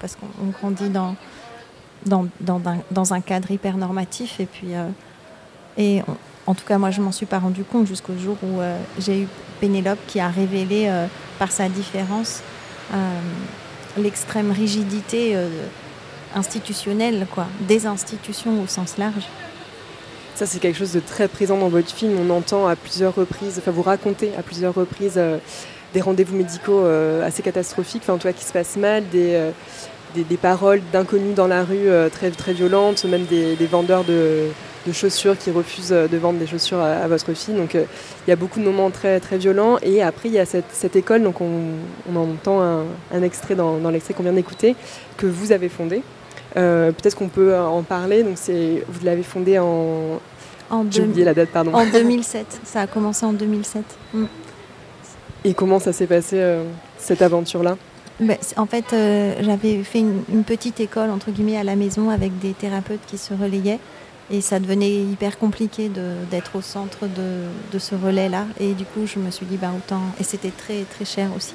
[0.00, 1.14] parce qu'on grandit dans,
[2.04, 2.26] dans,
[2.90, 4.40] dans, un, cadre hyper normatif.
[4.40, 4.88] Et puis, euh,
[5.78, 6.02] et
[6.46, 9.22] en tout cas, moi, je m'en suis pas rendu compte jusqu'au jour où euh, j'ai
[9.22, 9.28] eu
[9.60, 10.90] Pénélope qui a révélé
[11.38, 12.42] par sa différence
[13.96, 15.48] l'extrême rigidité euh,
[16.34, 19.26] institutionnelle, quoi, des institutions au sens large.
[20.34, 22.16] Ça, c'est quelque chose de très présent dans votre film.
[22.18, 25.38] On entend à plusieurs reprises, enfin, vous racontez à plusieurs reprises euh,
[25.92, 29.52] des rendez-vous médicaux euh, assez catastrophiques, enfin, en tout cas qui se passent mal, des,
[30.40, 34.48] paroles d'inconnus dans la rue très, très violentes, même des, vendeurs de,
[34.90, 37.54] chaussures qui refusent de vendre des chaussures à, votre fille.
[37.54, 39.78] Donc il y a beaucoup de moments très, très violents.
[39.82, 44.24] Et après, il y a cette, école, donc on, entend un, extrait dans, l'extrait qu'on
[44.24, 44.74] vient d'écouter,
[45.16, 46.02] que vous avez fondé.
[46.56, 48.24] Euh, peut-être qu'on peut en parler.
[48.24, 48.36] Donc
[48.88, 50.20] vous l'avez fondé en...
[50.70, 51.72] en J'ai oublié la date, pardon.
[51.74, 52.60] En 2007.
[52.64, 53.84] Ça a commencé en 2007.
[54.14, 54.24] Mm.
[55.44, 56.64] Et comment ça s'est passé, euh,
[56.98, 57.76] cette aventure-là?
[58.20, 62.38] Ben, en fait, euh, j'avais fait une, petite école entre guillemets à la maison avec
[62.38, 63.80] des thérapeutes qui se relayaient
[64.30, 65.90] et ça devenait hyper compliqué
[66.30, 68.46] d'être au centre de, ce relais-là.
[68.60, 70.02] Et du coup, je me suis dit, bah, autant.
[70.20, 71.54] Et c'était très, très cher aussi.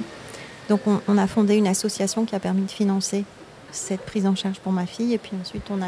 [0.69, 3.23] Donc, on, a fondé une association qui a permis de financer
[3.71, 5.13] cette prise en charge pour ma fille.
[5.13, 5.87] Et puis ensuite, on a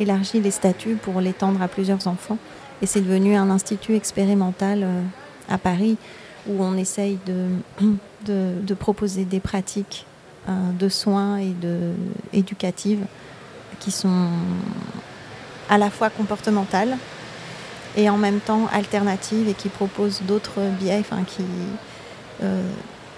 [0.00, 2.38] élargi les statuts pour l'étendre à plusieurs enfants.
[2.82, 5.02] Et c'est devenu un institut expérimental euh,
[5.48, 5.96] à Paris
[6.48, 7.48] où on essaye de,
[8.26, 10.06] de, proposer des pratiques
[10.48, 11.92] euh, de soins et de,
[12.32, 13.04] éducatives
[13.80, 14.28] qui sont
[15.68, 16.96] à la fois comportementale
[17.96, 21.42] et en même temps alternative et qui propose d'autres biais, enfin qui
[22.42, 22.62] euh,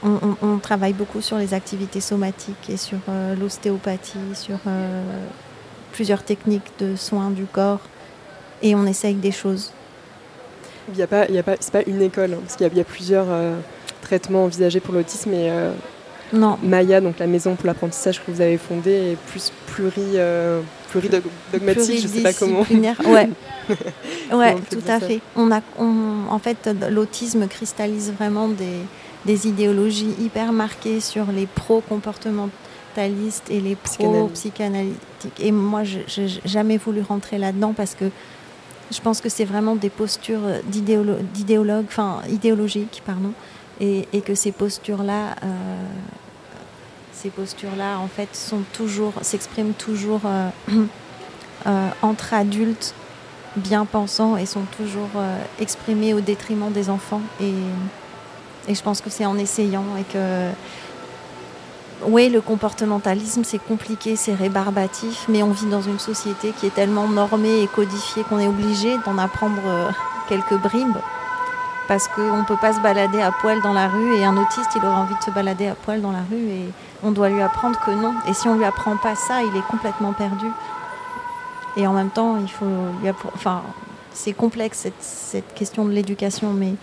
[0.03, 5.03] on, travaille beaucoup sur les activités somatiques et sur euh, l'ostéopathie, sur euh,
[5.92, 7.80] plusieurs techniques de soins du corps
[8.62, 9.72] et on essaye des choses.
[10.88, 12.80] Il n'y a pas, il a pas, c'est pas une école, hein, parce qu'il y,
[12.80, 13.26] a plusieurs
[14.01, 15.53] traitements envisagés pour l'autisme et
[16.32, 16.59] non.
[16.62, 20.16] Maya, donc la maison pour l'apprentissage que vous avez fondée, est plus pluri
[20.91, 22.64] pluridogmatique, je sais pas comment.
[22.70, 23.28] Ouais,
[24.32, 25.20] ouais tout à fait.
[25.36, 28.80] On a, en fait, l'autisme cristallise vraiment des,
[29.24, 35.41] des, idéologies hyper marquées sur les pro-comportementalistes et les pro-psychanalytiques.
[35.41, 38.07] Et moi, je n'ai jamais voulu rentrer là-dedans parce que
[38.91, 43.32] je pense que c'est vraiment des postures d'idéologues, enfin idéologiques, pardon,
[43.80, 45.84] et, et que ces postures-là euh,
[47.20, 50.48] ces postures-là, en fait, sont toujours, s'expriment toujours euh,
[51.66, 52.94] euh, entre adultes
[53.56, 57.20] bien pensants et sont toujours euh, exprimées au détriment des enfants.
[57.40, 57.52] Et,
[58.72, 60.50] je pense que c'est en essayant et que
[62.06, 66.74] oui, le comportementalisme, c'est compliqué, c'est rébarbatif, mais on vit dans une société qui est
[66.74, 69.92] tellement normée et codifiée qu'on est obligé d'en apprendre
[70.28, 70.98] quelques bribes
[71.91, 74.70] parce qu'on ne peut pas se balader à poil dans la rue et un autiste,
[74.76, 76.66] il aura envie de se balader à poil dans la rue et
[77.03, 78.14] on doit lui apprendre que non.
[78.28, 80.47] Et si on ne lui apprend pas ça, il est complètement perdu.
[81.76, 82.64] Et en même temps, il faut
[83.34, 83.64] enfin,
[84.12, 86.74] c'est complexe cette, question de l'éducation, mais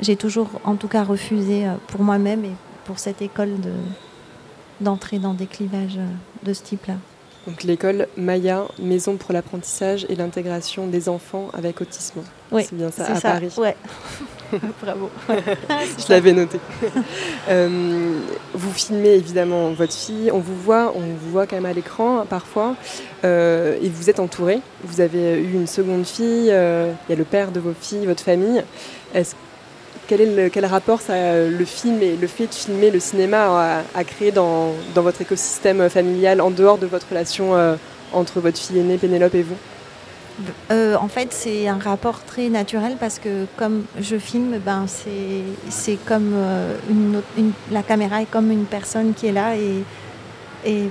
[0.00, 3.54] j'ai toujours, en tout cas, refusé euh, pour moi-même et pour cette école
[4.80, 6.94] d'entrer dans des clivages euh, de ce type-là.
[7.46, 12.22] Donc l'école Maya, Maison pour l'apprentissage et l'intégration des enfants avec autisme.
[12.50, 13.52] Oui, c'est bien ça, à Paris.
[13.58, 13.76] Ouais.
[14.82, 15.10] Bravo.
[15.28, 16.58] Je l'avais noté.
[17.50, 18.18] Euh,
[18.52, 22.26] vous filmez évidemment votre fille, on vous voit, on vous voit quand même à l'écran
[22.28, 22.74] parfois,
[23.24, 24.60] euh, et vous êtes entouré.
[24.84, 28.04] Vous avez eu une seconde fille, euh, il y a le père de vos filles,
[28.04, 28.62] votre famille.
[29.14, 29.34] Est-ce
[30.08, 33.82] quel, est le, quel rapport ça, le film et le fait de filmer le cinéma
[33.94, 37.54] a, créé dans, dans, votre écosystème familial en dehors de votre relation
[38.12, 39.56] entre votre fille aînée Pénélope et vous?
[40.70, 45.98] Euh, en fait, c'est un rapport très naturel parce que comme je filme, ben c'est
[46.06, 49.82] comme euh, une, autre- une- la caméra est comme une personne qui est là et
[50.64, 50.90] et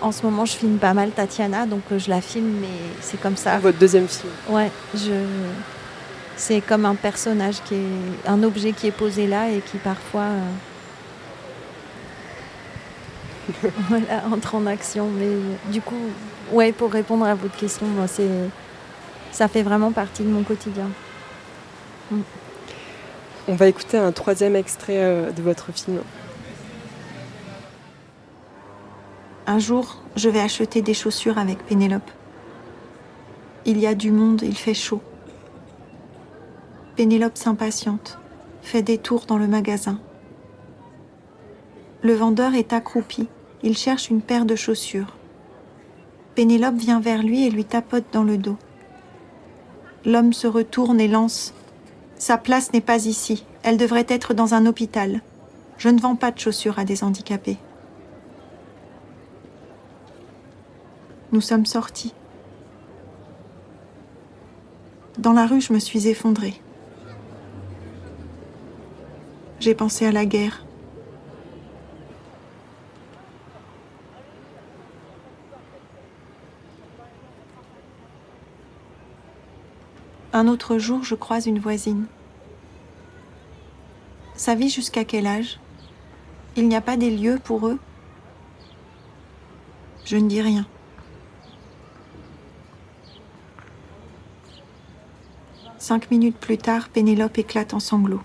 [0.00, 2.66] en ce moment je filme pas mal Tatiana, donc euh, je la filme, mais
[3.00, 3.58] c'est comme ça.
[3.58, 4.32] Votre deuxième film.
[4.48, 5.12] Ouais, je
[6.36, 10.22] c'est comme un personnage qui est un objet qui est posé là et qui parfois
[10.22, 10.40] euh,
[13.88, 15.08] voilà, entre en action.
[15.16, 15.28] Mais
[15.72, 15.94] du coup,
[16.52, 18.28] ouais, pour répondre à votre question, moi, c'est
[19.32, 20.88] ça fait vraiment partie de mon quotidien.
[22.10, 22.20] Mm.
[23.48, 26.00] On va écouter un troisième extrait euh, de votre film.
[29.46, 32.10] Un jour, je vais acheter des chaussures avec Pénélope.
[33.64, 35.02] Il y a du monde, il fait chaud.
[36.94, 38.18] Pénélope s'impatiente,
[38.62, 39.98] fait des tours dans le magasin.
[42.02, 43.28] Le vendeur est accroupi,
[43.62, 45.16] il cherche une paire de chaussures.
[46.34, 48.56] Pénélope vient vers lui et lui tapote dans le dos.
[50.04, 51.54] L'homme se retourne et lance
[52.16, 55.20] Sa place n'est pas ici, elle devrait être dans un hôpital.
[55.78, 57.58] Je ne vends pas de chaussures à des handicapés.
[61.30, 62.12] Nous sommes sortis.
[65.18, 66.60] Dans la rue, je me suis effondrée.
[69.60, 70.64] J'ai pensé à la guerre.
[80.34, 82.06] Un autre jour, je croise une voisine.
[84.34, 85.60] Ça vit jusqu'à quel âge?
[86.56, 87.78] Il n'y a pas des lieux pour eux?
[90.06, 90.66] Je ne dis rien.
[95.78, 98.22] Cinq minutes plus tard, Pénélope éclate en sanglots.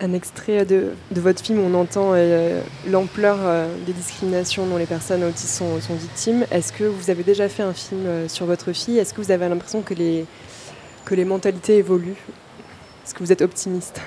[0.00, 4.86] Un extrait de, de votre film, on entend euh, l'ampleur euh, des discriminations dont les
[4.86, 6.44] personnes autistes sont, sont victimes.
[6.52, 8.98] Est-ce que vous avez déjà fait un film euh, sur votre fille?
[8.98, 10.24] Est-ce que vous avez l'impression que les,
[11.04, 12.14] que les mentalités évoluent?
[13.04, 14.00] Est-ce que vous êtes optimiste?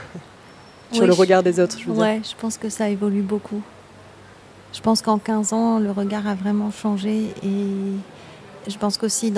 [0.93, 3.21] Sur Oui, le regard des autres je veux dire Ouais, je pense que ça évolue
[3.21, 3.61] beaucoup.
[4.73, 7.67] Je pense qu'en 15 ans, le regard a vraiment changé et
[8.67, 9.33] je pense qu'aussi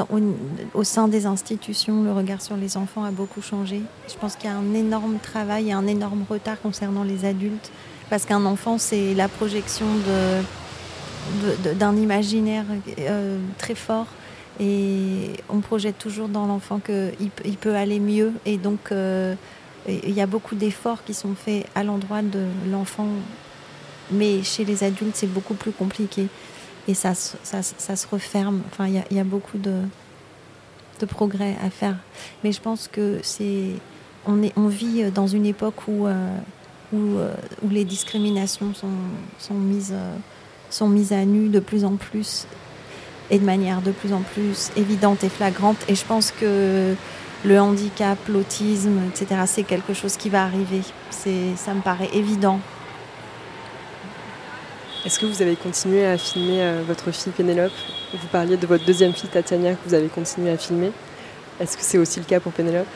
[0.74, 3.82] au, sein des institutions, le regard sur les enfants a beaucoup changé.
[4.08, 7.72] Je pense qu'il y a un énorme travail et un énorme retard concernant les adultes
[8.10, 9.86] parce qu'un enfant, c'est la projection
[11.80, 12.66] d'un imaginaire
[13.00, 14.08] euh, très fort
[14.60, 19.36] et on projette toujours dans l'enfant qu'il peut, aller mieux et donc euh,
[19.88, 23.08] il y a beaucoup d'efforts qui sont faits à l'endroit de l'enfant,
[24.12, 26.28] mais chez les adultes, c'est beaucoup plus compliqué.
[26.88, 28.62] Et ça, ça, ça se referme.
[28.68, 29.82] Enfin, il y a, beaucoup de,
[31.00, 31.98] de progrès à faire.
[32.44, 33.70] Mais je pense que c'est.
[34.26, 36.38] On, est, on vit dans une époque où, euh,
[36.94, 38.88] euh, où les discriminations sont,
[39.40, 40.16] sont, mises, euh,
[40.70, 42.48] sont mises à nu de plus en plus
[43.30, 45.78] et de manière de plus en plus évidente et flagrante.
[45.88, 46.96] Et je pense que
[47.44, 50.82] le handicap, l'autisme, etc., c'est quelque chose qui va arriver.
[51.10, 52.60] Ça me paraît évident.
[55.06, 57.74] Est-ce que vous avez continué à filmer euh, votre fille Pénélope?
[58.14, 60.94] Vous parliez de votre deuxième fille Tatiana que vous avez continué à filmer.
[61.60, 62.88] Est-ce que c'est aussi le cas pour Pénélope?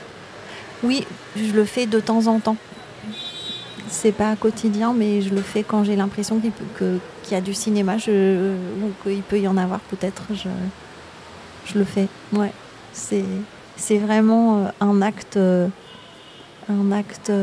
[0.83, 1.05] Oui,
[1.35, 2.55] je le fais de temps en temps.
[3.89, 6.99] C'est pas quotidien, mais je le fais quand j'ai l'impression qu'il,
[7.29, 10.23] y a du cinéma ou qu'il peut y en avoir peut-être.
[10.33, 12.07] Je, le fais.
[12.31, 12.53] Ouais,
[12.93, 15.67] c'est, vraiment euh, un acte, euh,
[16.69, 17.33] un acte.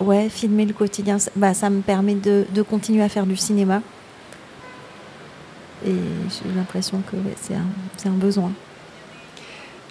[0.00, 3.36] Ouais, filmer le quotidien, ça, bah, ça me permet de, de continuer à faire du
[3.36, 3.82] cinéma.
[5.86, 8.52] Et j'ai l'impression que c'est, un, un besoin.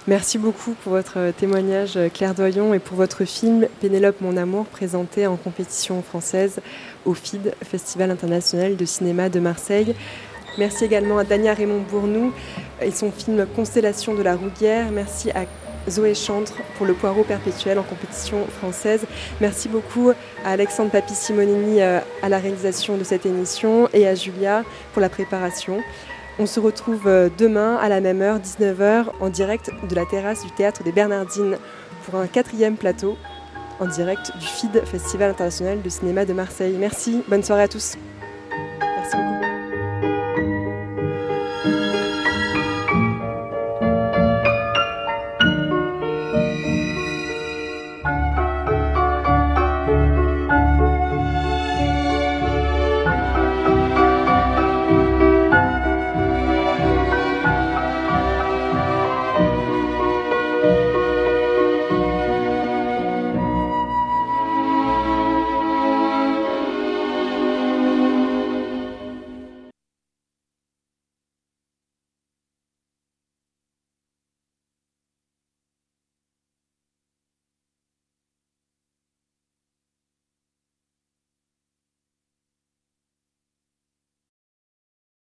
[0.08, 4.38] Merci beaucoup pour votre euh, témoignage, euh, Claire Doyon, et pour votre film Pénélope, mon
[4.38, 6.60] amour, présenté en compétition française
[7.06, 9.96] au FID, Festival international de cinéma de Marseille.
[10.60, 12.32] Merci également à Dania Raymond Bournou
[12.82, 14.92] et son film Constellation de la Rouguière.
[14.92, 15.46] Merci à
[15.90, 19.06] Zoé Chantre pour le poireau perpétuel en compétition française.
[19.42, 20.12] Merci beaucoup
[20.44, 24.64] à Alexandre Papi Simonini euh, à la réalisation de cette émission et à Julia
[24.94, 25.82] pour la préparation.
[26.38, 30.44] On se retrouve euh, demain à la même heure, 19h, en direct de la terrasse
[30.44, 31.58] du théâtre des Bernardines
[32.06, 33.18] pour un quatrième plateau
[33.80, 36.76] en direct du FID, Festival international de cinéma de Marseille.
[36.80, 37.98] Merci, bonne soirée à tous.